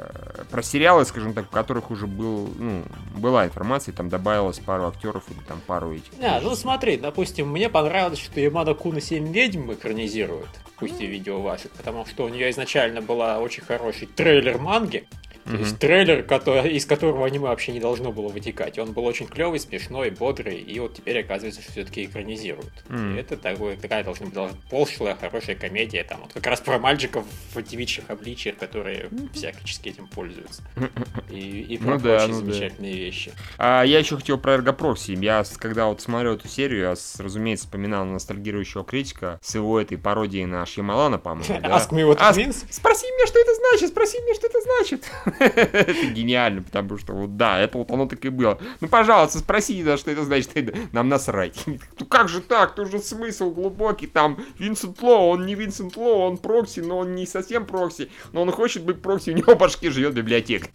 [0.51, 2.83] про сериалы, скажем так, в которых уже был, ну,
[3.15, 6.11] была информация, там добавилось пару актеров или там пару этих.
[6.21, 11.41] А, ну смотри, допустим, мне понравилось, что Ямада Куна 7 ведьм экранизирует, пусть и видео
[11.41, 15.07] ваших, потому что у нее изначально была очень хороший трейлер манги,
[15.47, 15.59] то mm-hmm.
[15.59, 18.77] есть трейлер, который, из которого аниме вообще не должно было вытекать.
[18.77, 22.71] Он был очень клевый, смешной, бодрый, и вот теперь оказывается, что все-таки экранизируют.
[22.89, 23.15] Mm-hmm.
[23.15, 24.35] И это такое, такая должна быть
[24.69, 30.07] полшлая, хорошая комедия, там вот как раз про мальчиков в девичьих обличиях, которые всячески этим
[30.07, 30.61] пользуются.
[31.29, 32.99] И, и про ну, да, ну, замечательные да.
[32.99, 33.31] вещи.
[33.57, 35.11] А я еще хотел про Эргопрокси.
[35.11, 40.45] Я, когда вот смотрел эту серию, я, разумеется, вспоминал ностальгирующего критика с его этой пародией
[40.45, 41.59] на Шьямалана, по-моему.
[41.67, 41.77] Да?
[41.77, 42.65] Ask me what it means?
[42.69, 45.11] Спроси меня, что это значит, спроси меня, что это значит.
[45.39, 48.59] Это гениально, потому что вот да, это вот оно так и было.
[48.81, 50.47] Ну, пожалуйста, спроси, да, что это значит.
[50.93, 51.63] Нам насрать.
[51.65, 52.75] Ну как же так?
[52.75, 54.07] Тут же смысл глубокий.
[54.07, 58.09] Там Винсент Лоу, он не Винсент Лоу, он прокси, но он не совсем прокси.
[58.31, 60.69] Но он хочет быть прокси, у него в башке живет библиотека.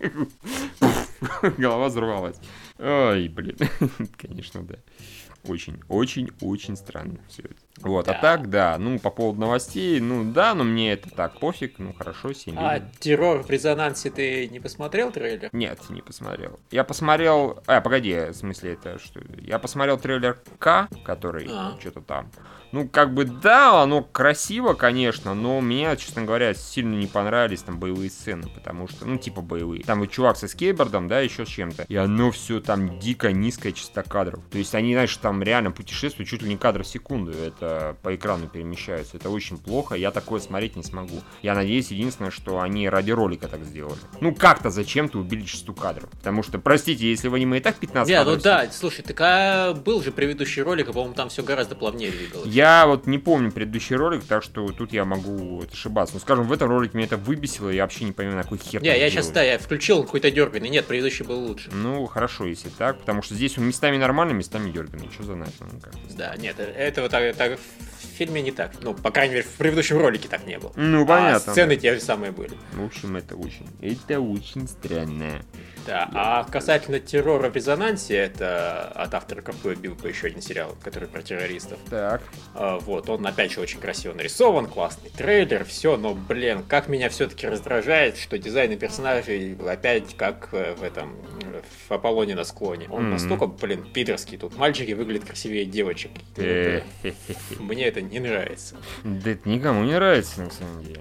[1.59, 2.37] Голова взорвалась.
[2.79, 3.57] Ой, блин.
[4.19, 4.77] Конечно, да.
[5.45, 7.55] Очень, очень, очень странно все это.
[7.81, 8.19] Вот, а да.
[8.19, 11.93] а так, да, ну, по поводу новостей, ну, да, но мне это так пофиг, ну,
[11.93, 15.49] хорошо, 7 А террор в резонансе ты не посмотрел трейлер?
[15.53, 16.61] Нет, не посмотрел.
[16.71, 19.21] Я посмотрел, а, погоди, в смысле это что?
[19.41, 21.77] Я посмотрел трейлер К, который а.
[21.81, 22.31] что-то там.
[22.73, 27.79] Ну, как бы, да, оно красиво, конечно, но мне, честно говоря, сильно не понравились там
[27.79, 29.85] боевые сцены, потому что, ну, типа боевые.
[29.85, 31.85] Там вот чувак со скейбордом, да, еще с чем-то.
[31.87, 34.41] И оно все там дико низкая частота кадров.
[34.51, 37.31] То есть они, знаешь, там реально путешествуют чуть ли не кадр в секунду.
[37.31, 39.17] Это по экрану перемещаются.
[39.17, 41.23] Это очень плохо, я такое смотреть не смогу.
[41.43, 44.01] Я надеюсь, единственное, что они ради ролика так сделали.
[44.21, 46.11] Ну, как-то зачем-то убили частоту кадров.
[46.11, 49.75] Потому что, простите, если в аниме и так 15 Не, ну да, слушай, так а
[49.75, 52.49] был же предыдущий ролик, а, по-моему, там все гораздо плавнее двигалось.
[52.49, 56.15] Я вот не помню предыдущий ролик, так что тут я могу ошибаться.
[56.15, 58.83] Но, скажем, в этом ролике меня это выбесило, я вообще не понимаю, на какой хер
[58.83, 60.69] Не, я сейчас, да, я включил какой-то дерганый.
[60.69, 61.71] Нет, предыдущий был лучше.
[61.73, 65.09] Ну, хорошо, если так, потому что здесь он местами нормальный, местами дерганый.
[65.13, 65.61] Что за нафиг?
[65.61, 68.73] Ну, да, нет, этого так, так в фильме не так.
[68.81, 70.73] Ну, по крайней мере, в предыдущем ролике так не было.
[70.77, 71.37] Ну, понятно.
[71.37, 72.57] А сцены те же самые были.
[72.73, 75.43] В общем, это очень, это очень странно.
[75.87, 81.09] Да, а касательно террора в резонансе, это от автора Ковбоя Билка еще один сериал, который
[81.09, 81.79] про террористов.
[81.91, 82.23] Так.
[82.55, 87.09] А, вот, он опять же очень красиво нарисован, классный трейлер, все, но, блин, как меня
[87.09, 91.17] все-таки раздражает, что дизайн персонажей опять как в этом,
[91.89, 92.89] в Аполлоне на склоне.
[92.89, 93.11] Он mm-hmm.
[93.11, 94.39] настолько, блин, пидорский.
[94.39, 96.11] Тут мальчики выглядят красивее девочек.
[97.59, 98.77] Мне это не нравится.
[99.05, 101.01] Да это никому не нравится, на самом деле.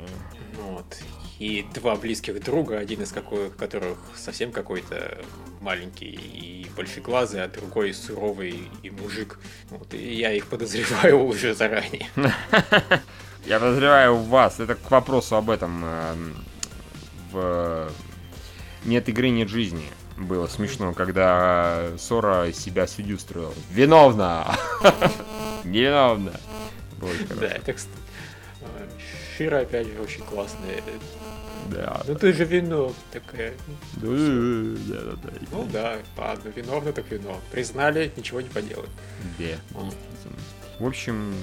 [0.57, 0.97] Вот
[1.41, 5.17] и два близких друга, один из каких, которых совсем какой-то
[5.59, 9.39] маленький и большеглазый, а другой суровый и мужик.
[9.71, 12.07] Вот, и я их подозреваю уже заранее.
[13.47, 14.59] Я подозреваю вас.
[14.59, 15.83] Это к вопросу об этом.
[15.83, 16.45] Эм,
[17.31, 17.91] в
[18.85, 19.89] нет игры, нет жизни.
[20.21, 23.53] Было смешно, когда Сора себя судью строил.
[23.71, 24.55] Виновна!
[25.63, 26.33] Невиновна!
[27.01, 27.87] Да, кстати,
[29.41, 30.81] Шира, опять же, очень классная
[31.69, 32.01] Да.
[32.07, 33.53] Ну ты же вино такая.
[33.93, 35.29] Да, да, да.
[35.51, 37.39] Ну да, ладно, виновно так вино.
[37.51, 38.89] Признали, ничего не поделать.
[39.39, 39.81] Да.
[40.79, 41.33] В общем,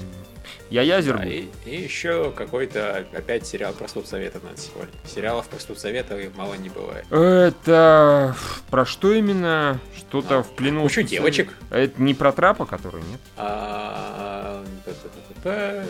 [0.71, 4.93] я язер Да, и, и еще какой-то опять сериал про совета надо сегодня.
[5.07, 7.05] Сериалов про совета мало не бывает.
[7.11, 8.35] Это
[8.71, 9.81] про что именно?
[9.97, 10.83] Что-то А, в плену.
[10.83, 11.53] кучу девочек.
[11.71, 13.21] Это не про трапа, который нет?
[13.37, 14.65] А.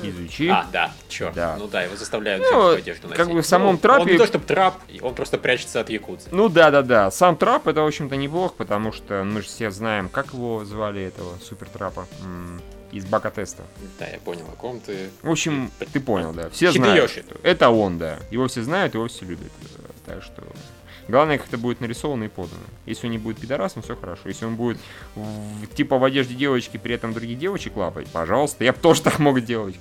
[0.02, 0.48] Изучи.
[0.48, 1.34] А, да, черт.
[1.34, 1.56] Да.
[1.58, 3.32] Ну да, его заставляют Ну, одежду как носить.
[3.34, 6.28] бы в самом Ну, трапе- Он не то, чтобы трап, он просто прячется от якудзы.
[6.30, 7.10] Ну да, да, да.
[7.10, 11.02] Сам трап это, в общем-то, неплохо, потому что мы же все знаем, как его звали
[11.02, 12.06] этого супер трапа
[12.92, 13.62] из бака теста.
[13.98, 15.10] Да, я понял, о ком ты.
[15.22, 16.50] В общем, ты понял, да.
[16.50, 17.12] Все знают.
[17.42, 18.18] Это он, да.
[18.30, 19.52] Его все знают, его все любят.
[20.06, 20.42] Так что.
[21.08, 22.60] Главное, как это будет нарисовано и подано.
[22.84, 24.22] Если он не будет пидорасом, все хорошо.
[24.26, 24.78] Если он будет
[25.14, 29.18] в- типа в одежде девочки, при этом других девочек лапать, пожалуйста, я бы тоже так
[29.18, 29.76] мог делать.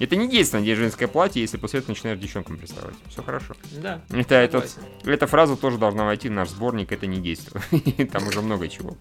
[0.00, 2.94] Это не действенно надеть женское платье, если после этого начинаешь девчонкам приставать.
[3.08, 3.54] Все хорошо.
[3.82, 4.00] Да.
[4.10, 4.82] Это, это, согласен.
[5.04, 7.62] эта фраза тоже должна войти в наш сборник, это не действие.
[8.12, 8.96] Там уже много чего.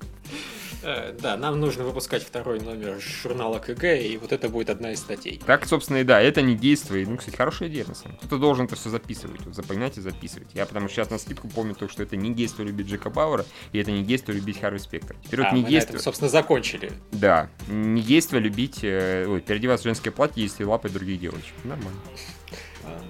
[0.83, 4.99] Э, Да, нам нужно выпускать второй номер журнала КГ, и вот это будет одна из
[4.99, 5.41] статей.
[5.45, 7.05] Так, собственно, и да, это не действие.
[7.07, 8.19] Ну, кстати, хорошая идея, на самом деле.
[8.27, 10.49] Кто-то должен это все записывать, вот, запоминать и записывать.
[10.53, 13.45] Я потому что сейчас на скидку помню только, что это не действие любить Джека Бауэра,
[13.71, 15.15] и это не действие любить Харви Спектр.
[15.31, 16.91] Вот А, не мы на этом, собственно, закончили.
[17.11, 18.79] Да, не действие любить...
[18.83, 21.53] э, ой, переодеваться в женское платье, если лапать других девочек.
[21.63, 21.99] Нормально.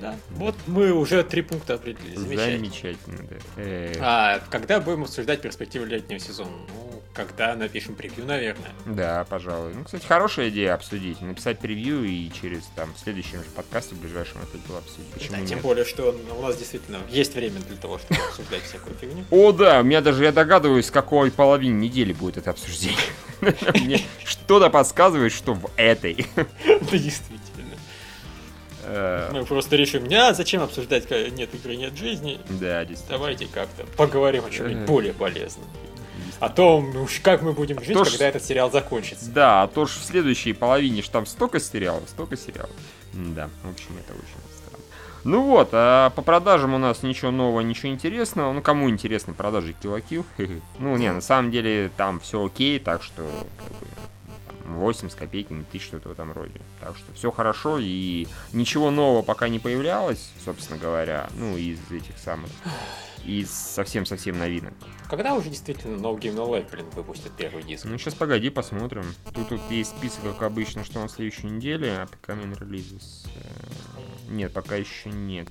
[0.01, 0.15] Да.
[0.31, 2.15] Вот мы уже три пункта определили.
[2.15, 2.57] Замечательно.
[2.57, 3.35] Замечательно, да.
[3.57, 6.51] Э, А когда будем обсуждать перспективы летнего сезона?
[6.51, 8.69] Ну, когда напишем превью, наверное.
[8.85, 9.73] Да, пожалуй.
[9.73, 11.19] Ну, кстати, хорошая идея обсудить.
[11.21, 15.07] Написать превью и через там в следующем же подкасте в ближайшем это дело обсудить.
[15.13, 15.61] Почему Да, тем нет?
[15.61, 19.25] более, что у нас действительно есть время для того, чтобы обсуждать всякую фигню.
[19.31, 22.97] О, да, у меня даже, я догадываюсь, какой половине недели будет это обсуждение.
[23.41, 26.25] Мне что-то подсказывает, что в этой.
[26.35, 27.38] Да, действительно.
[28.89, 32.39] Э, Мы просто решим, а зачем обсуждать, когда нет игры, нет жизни?
[32.49, 33.19] Да, действительно.
[33.19, 34.87] Давайте как-то поговорим о чем-нибудь Ага.
[34.91, 35.65] более полезном.
[36.39, 39.29] О том, ну, уж как мы будем жить, ж- когда этот сериал закончится.
[39.29, 42.71] Да, а то ж в следующей половине ж там столько сериалов, столько сериалов.
[43.13, 44.83] Да, в общем, это очень странно.
[45.25, 48.53] Ну вот, а по продажам у нас ничего нового, ничего интересного.
[48.53, 50.23] Ну, кому интересны продажи Kill?
[50.79, 53.23] Ну, не, на самом деле там все окей, так что
[53.57, 53.87] как бы,
[54.75, 56.61] 8 с копейками, тысяч что-то в этом роде.
[56.79, 62.17] Так что все хорошо, и ничего нового пока не появлялось, собственно говоря, ну, из этих
[62.17, 62.49] самых,
[63.25, 64.73] из совсем-совсем новинок.
[65.09, 67.85] Когда уже действительно No Game No Life, блин, выпустят первый диск?
[67.85, 69.03] Ну, сейчас погоди, посмотрим.
[69.33, 72.55] Тут, тут есть список, как обычно, что на следующей неделе, а пока э,
[74.29, 75.47] Нет, пока еще нет.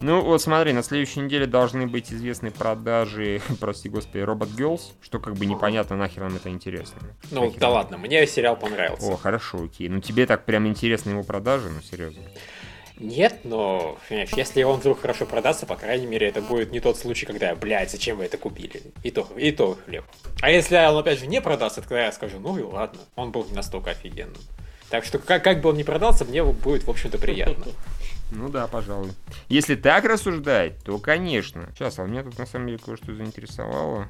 [0.00, 5.18] Ну, вот смотри, на следующей неделе должны быть известны продажи, прости господи, Robot Girls, что
[5.18, 7.00] как бы непонятно, нахер нам это интересно.
[7.30, 9.12] Ну, Нахер да нам- ладно, мне сериал понравился.
[9.12, 9.88] О, хорошо, окей.
[9.88, 12.22] Ну, тебе так прям интересны его продажи, ну, серьезно.
[13.00, 16.98] Нет, но, понимаешь, если он вдруг хорошо продастся, по крайней мере, это будет не тот
[16.98, 18.82] случай, когда, блядь, зачем вы это купили?
[19.02, 20.04] И то, и то хлеб.
[20.42, 23.46] А если он, опять же, не продастся, тогда я скажу, ну и ладно, он был
[23.46, 24.36] не настолько офигенным.
[24.90, 27.64] Так что, как, как бы он ни продался, мне будет, в общем-то, приятно.
[28.30, 29.12] Ну да, пожалуй.
[29.48, 31.68] Если так рассуждать, то конечно.
[31.74, 34.06] Сейчас, а меня тут на самом деле кое-что заинтересовало.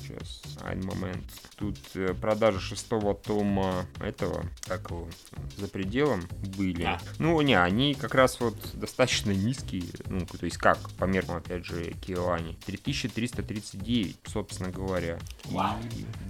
[0.00, 1.24] Сейчас, один момент.
[1.56, 5.08] Тут э, продажи шестого тома этого, как его,
[5.56, 6.22] за пределом
[6.56, 6.82] были.
[6.82, 7.00] А.
[7.18, 9.84] Ну, не, они как раз вот достаточно низкие.
[10.06, 12.58] Ну, то есть как, по меркам, опять же, Киоани.
[12.66, 15.18] 3339, собственно говоря.
[15.48, 15.78] И- Вау.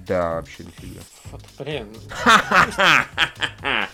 [0.06, 1.00] Да, вообще дофига.
[1.32, 1.88] Вот, блин,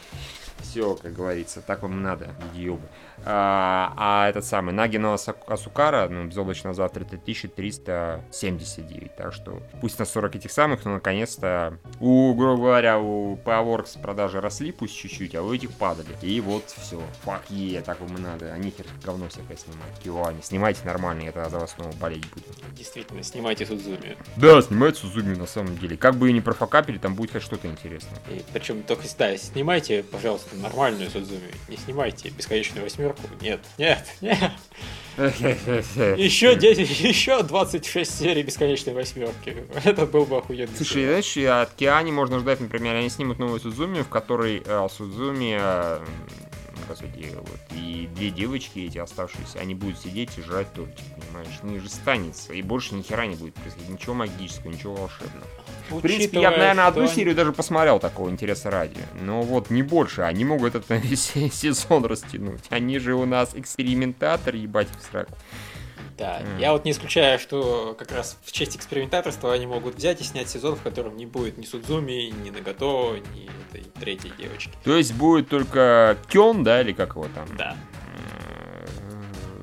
[0.70, 2.86] Все, как говорится, так вам надо, идиобы.
[3.24, 9.16] А, а этот самый Нагино Асукара, ну, безоблачно завтра 3379.
[9.16, 14.40] Так что пусть на 40 этих самых, но наконец-то у, грубо говоря, у Powerworks продажи
[14.40, 16.08] росли пусть чуть-чуть, а у этих падали.
[16.22, 17.00] И вот все.
[17.24, 18.52] Фак е, так вам и надо.
[18.52, 19.98] А нихер говно всякое снимать.
[20.02, 20.40] Киоани.
[20.42, 22.44] Снимайте нормально, я тогда за вас снова болеть буду.
[22.72, 24.16] действительно, снимайте Судзуми.
[24.36, 25.96] Да, снимайте Сузуми на самом деле.
[25.96, 28.18] Как бы и не профокапили, там будет хоть что-то интересное.
[28.30, 31.50] И причем только, да, снимайте, пожалуйста, нормальную Судзуми.
[31.68, 33.09] Не снимайте бесконечную восьмерку.
[33.40, 34.52] Нет, нет, нет.
[35.16, 39.64] Еще 10, еще 26 серий бесконечной восьмерки.
[39.84, 40.74] Это был бы охуенный.
[40.74, 44.88] Слушай, знаешь, и от Киани можно ждать, например, они снимут новую Судзуми, в которой э,
[44.90, 46.00] Судзуми, э,
[46.88, 51.62] господи, вот, и две девочки эти оставшиеся, они будут сидеть и жрать тортик, понимаешь?
[51.62, 55.46] Не же станется, и больше ни хера не будет происходить, ничего магического, ничего волшебного.
[55.90, 59.00] В принципе, я бы, Учитывая, наверное, одну что серию даже посмотрел такого интереса ради.
[59.20, 62.62] Но вот не больше, они могут это на весь сезон растянуть.
[62.70, 65.32] Они же у нас экспериментатор, ебать их в сраку.
[66.16, 66.58] Да, М.
[66.58, 70.50] я вот не исключаю, что как раз в честь экспериментаторства они могут взять и снять
[70.50, 74.70] сезон, в котором не будет ни Судзуми, ни Нагато, ни этой третьей девочки.
[74.84, 77.48] То есть будет только Кён, да, или как его там?
[77.56, 77.74] Да.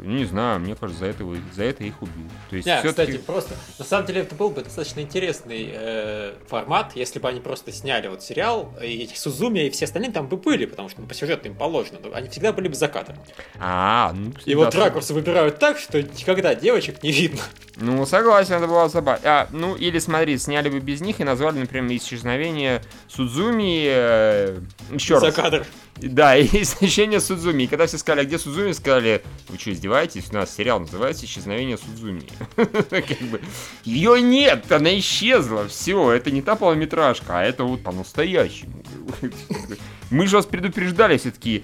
[0.08, 2.32] Не знаю, мне кажется, за это, за это их убьют.
[2.49, 6.93] То есть всё-таки- кстати, просто, на самом деле, это был бы достаточно интересный э, формат,
[6.95, 10.66] если бы они просто сняли вот сериал, и Сузуми и все остальные там бы были,
[10.66, 13.18] потому что ну, по сюжету им положено, но они всегда были бы за кадром.
[13.60, 17.41] А, ну, И да, вот сог- ракурсы выбирают так, что никогда девочек не видно.
[17.76, 19.22] Ну, согласен, это было забавно.
[19.24, 23.86] А, ну, или смотри, сняли бы без них и назвали, например, исчезновение Судзуми.
[23.88, 24.60] э,
[24.91, 25.36] еще за раз.
[25.36, 25.66] кадр.
[25.97, 27.64] Да, и исчезновение Судзуми.
[27.64, 29.97] И когда все сказали, а где Судзуми, сказали, вы что, издеваетесь?
[29.98, 32.24] У нас сериал называется «Исчезновение Судзуми».
[33.84, 38.84] Ее нет, она исчезла, все, это не та полнометражка, а это вот по-настоящему.
[40.12, 41.64] Мы же вас предупреждали, все таки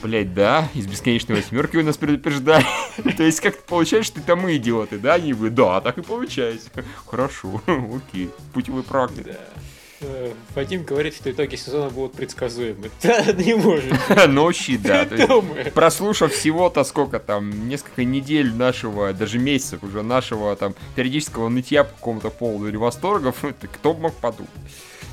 [0.00, 2.64] Блять, да, из бесконечной восьмерки вы нас предупреждали.
[3.16, 5.50] То есть как получается, что это мы идиоты, да, не вы?
[5.50, 6.70] Да, так и получается.
[7.06, 9.24] Хорошо, окей, путевой практик.
[9.24, 9.38] Да.
[10.00, 12.90] Э, Вадим говорит, что итоги сезона будут предсказуемы.
[13.02, 13.92] Да, не может.
[14.28, 15.02] Ночи, да.
[15.02, 15.72] есть Думаю.
[15.72, 21.94] прослушав всего-то сколько там, несколько недель нашего, даже месяцев уже нашего там периодического нытья по
[21.94, 24.50] какому-то поводу или восторгов, кто бы мог подумать.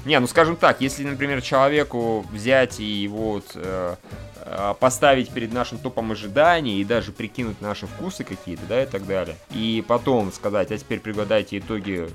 [0.06, 3.96] Не, ну скажем так, если, например, человеку взять и вот, э,
[4.38, 9.08] э, поставить перед нашим топом ожиданий и даже прикинуть наши вкусы какие-то, да, и так
[9.08, 12.08] далее, и потом сказать, а теперь пригадайте итоги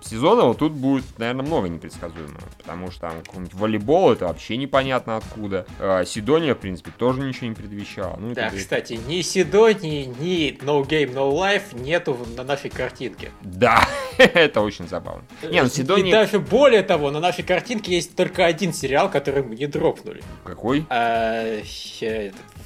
[0.00, 2.40] сезона, вот тут будет, наверное, много непредсказуемого.
[2.58, 5.66] Потому что там какой-нибудь волейбол, это вообще непонятно откуда.
[5.78, 8.16] А, Сидония, в принципе, тоже ничего не предвещала.
[8.18, 13.30] Ну, и Да, кстати, ни Сидони, ни No Game No Life нету на нашей картинке.
[13.42, 13.86] Да,
[14.18, 15.24] это очень забавно.
[15.42, 16.12] Не, ну И Сидония...
[16.12, 20.22] даже более того, на нашей картинке есть только один сериал, который мы не дропнули.
[20.44, 20.86] Какой?
[20.88, 21.60] А,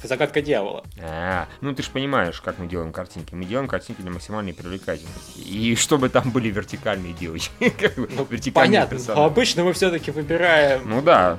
[0.03, 0.83] Загадка дьявола.
[1.01, 3.33] А, ну ты же понимаешь, как мы делаем картинки.
[3.33, 5.39] Мы делаем картинки для максимальной привлекательности.
[5.39, 6.76] И чтобы там были вертикальные
[7.19, 7.51] девочки.
[7.59, 9.25] вертикальные Понятно, но персонажи.
[9.25, 11.37] обычно мы все-таки выбираем Ну да,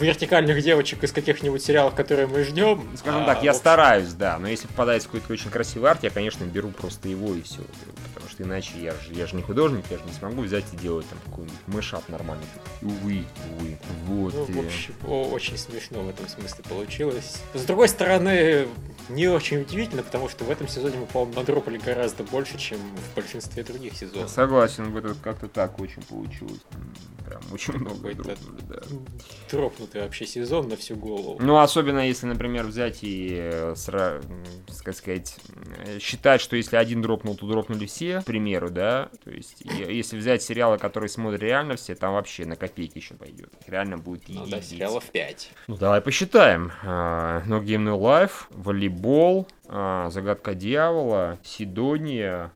[0.00, 2.88] вертикальных девочек из каких-нибудь сериалов, которые мы ждем.
[2.96, 4.38] скажем А, так, я общем, стараюсь, да.
[4.38, 7.60] Но если попадается какой-то очень красивый арт, я, конечно, беру просто его и все.
[8.14, 10.76] Потому что иначе я же, я же не художник, я же не смогу взять и
[10.76, 12.46] делать там какой-нибудь мышап нормальный.
[12.82, 13.78] Увы, увы.
[14.06, 14.34] Вот.
[14.34, 14.94] Ну, в общем,
[15.32, 17.38] очень смешно в этом смысле получилось.
[17.54, 18.68] С другой стороны,
[19.08, 23.14] не очень удивительно, потому что в этом сезоне мы, по-моему, надропали гораздо больше, чем в
[23.14, 24.30] большинстве других сезонов.
[24.30, 26.60] Согласен, вот это как-то так очень получилось.
[27.26, 28.80] Прям очень много дропнули, да.
[29.50, 31.38] Дропнутый вообще сезон на всю голову.
[31.42, 34.22] Ну, особенно если, например, взять и, э, сра-
[34.82, 35.36] как сказать,
[35.86, 40.16] э, считать, что если один дропнул, то дропнули все, к примеру, да, то есть, если
[40.16, 43.52] взять сериалы, которые смотрят реально все, там вообще на копейки еще пойдет.
[43.66, 45.50] Реально будет Ну да, сериалов 5.
[45.66, 46.72] Ну, давай посчитаем.
[46.82, 48.97] А, No Game No Life, волейбол,
[49.68, 52.52] а, Загадка дьявола, Сидония,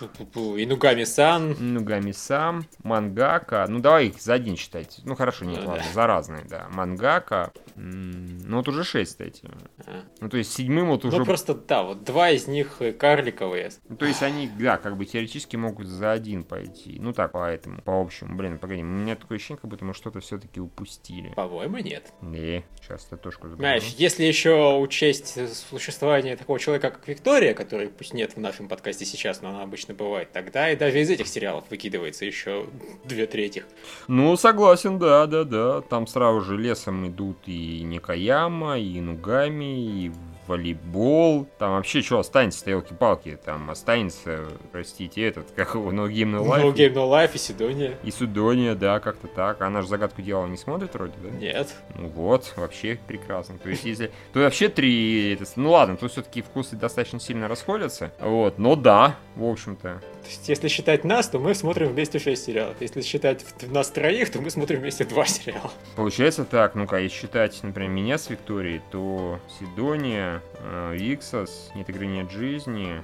[0.00, 1.56] Инугами-сан.
[1.58, 3.66] Нугами Сам, Мангака.
[3.68, 5.00] Ну, давай их за один считать.
[5.04, 6.68] Ну, хорошо, нет, Ну, ладно, за разные, да.
[6.70, 7.52] Мангака.
[7.76, 9.48] Ну, вот уже шесть, кстати.
[9.86, 10.02] А.
[10.20, 11.18] Ну, то есть седьмым вот уже...
[11.18, 13.70] Ну просто, да, вот два из них э, карликовые.
[13.88, 16.98] Ну, то есть они, да, как бы теоретически могут за один пойти.
[17.00, 18.36] Ну, так, поэтому, по общему.
[18.36, 21.32] Блин, погоди, у меня такое ощущение, как будто мы что-то все-таки упустили.
[21.34, 22.12] По-моему, нет.
[22.20, 23.60] Не, сейчас татошку заберу.
[23.60, 25.38] Знаешь, если еще учесть
[25.70, 29.94] существование такого человека, как Виктория, который пусть нет в нашем подкасте сейчас, но она обычно
[29.94, 32.66] бывает, тогда и даже из этих сериалов выкидывается еще
[33.04, 33.64] две трети.
[34.06, 35.80] Ну, согласен, да, да, да.
[35.82, 40.12] Там сразу же лесом идут и Никаяма, и Нугами, и
[40.48, 41.46] волейбол.
[41.58, 43.38] Там вообще что останется, елки-палки?
[43.44, 46.62] Там останется, простите, этот, как его, No Game No Life.
[46.62, 47.94] No Game No Life и Сидония.
[48.02, 49.60] И Судония, да, как-то так.
[49.62, 51.30] Она же загадку дьявола не смотрит вроде, да?
[51.30, 51.74] Нет.
[51.94, 53.58] Ну вот, вообще прекрасно.
[53.58, 54.10] То есть, если...
[54.32, 55.34] То вообще три...
[55.34, 58.12] это- Ну ладно, то все-таки вкусы достаточно сильно расходятся.
[58.20, 60.00] Вот, но да, в общем-то.
[60.22, 62.76] То есть, если считать нас, то мы смотрим вместе шесть сериалов.
[62.80, 65.70] Если считать нас троих, то мы смотрим вместе два сериала.
[65.96, 72.06] Получается так, ну-ка, если считать, например, меня с Викторией, то Сидония, э, Виксас, Нет игры,
[72.06, 73.02] нет жизни,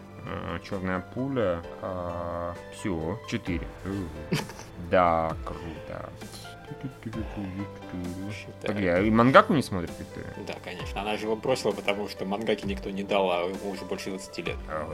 [0.66, 1.62] Черная пуля,
[2.72, 3.66] все, четыре.
[4.90, 6.10] Да, круто.
[8.62, 10.34] Погоди, а и мангаку не смотрит Виктория?
[10.46, 11.00] Да, конечно.
[11.00, 14.38] Она же его бросила, потому что мангаки никто не дал, а ему уже больше 20
[14.38, 14.56] лет.
[14.68, 14.90] А.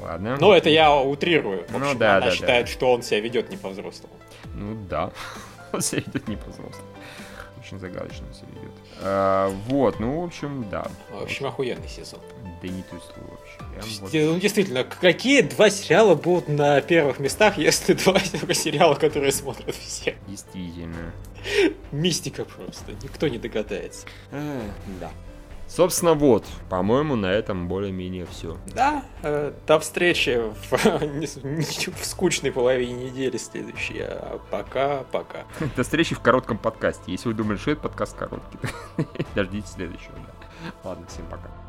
[0.00, 0.36] Ладно.
[0.40, 1.66] Но это я утрирую.
[1.68, 4.14] В Ну общем, да, она да, считает, что он себя ведет не по-взрослому.
[4.54, 5.10] Ну да.
[5.72, 6.88] Он себя ведет не по-взрослому.
[7.58, 8.72] Очень загадочно себя ведет.
[9.04, 10.86] А, вот, ну, в общем, да.
[11.10, 12.20] В общем, охуенный сезон.
[12.62, 13.58] Да не то слово вообще.
[13.58, 14.12] Прям вот.
[14.34, 18.18] Ну, действительно, какие два сериала будут на первых местах, если два
[18.54, 20.16] сериала, которые смотрят все?
[20.28, 21.12] Действительно.
[21.90, 24.06] Мистика просто, никто не догадается.
[24.30, 25.10] Да.
[25.74, 28.58] Собственно, вот, по-моему, на этом более-менее все.
[28.74, 30.38] Да, э, до встречи
[30.70, 30.72] в,
[31.96, 34.00] в скучной половине недели следующей.
[34.00, 35.44] А пока-пока.
[35.76, 37.10] До встречи в коротком подкасте.
[37.10, 38.58] Если вы думали, что это подкаст короткий,
[39.34, 40.12] дождитесь следующего.
[40.16, 40.90] Да.
[40.90, 41.61] Ладно, всем пока.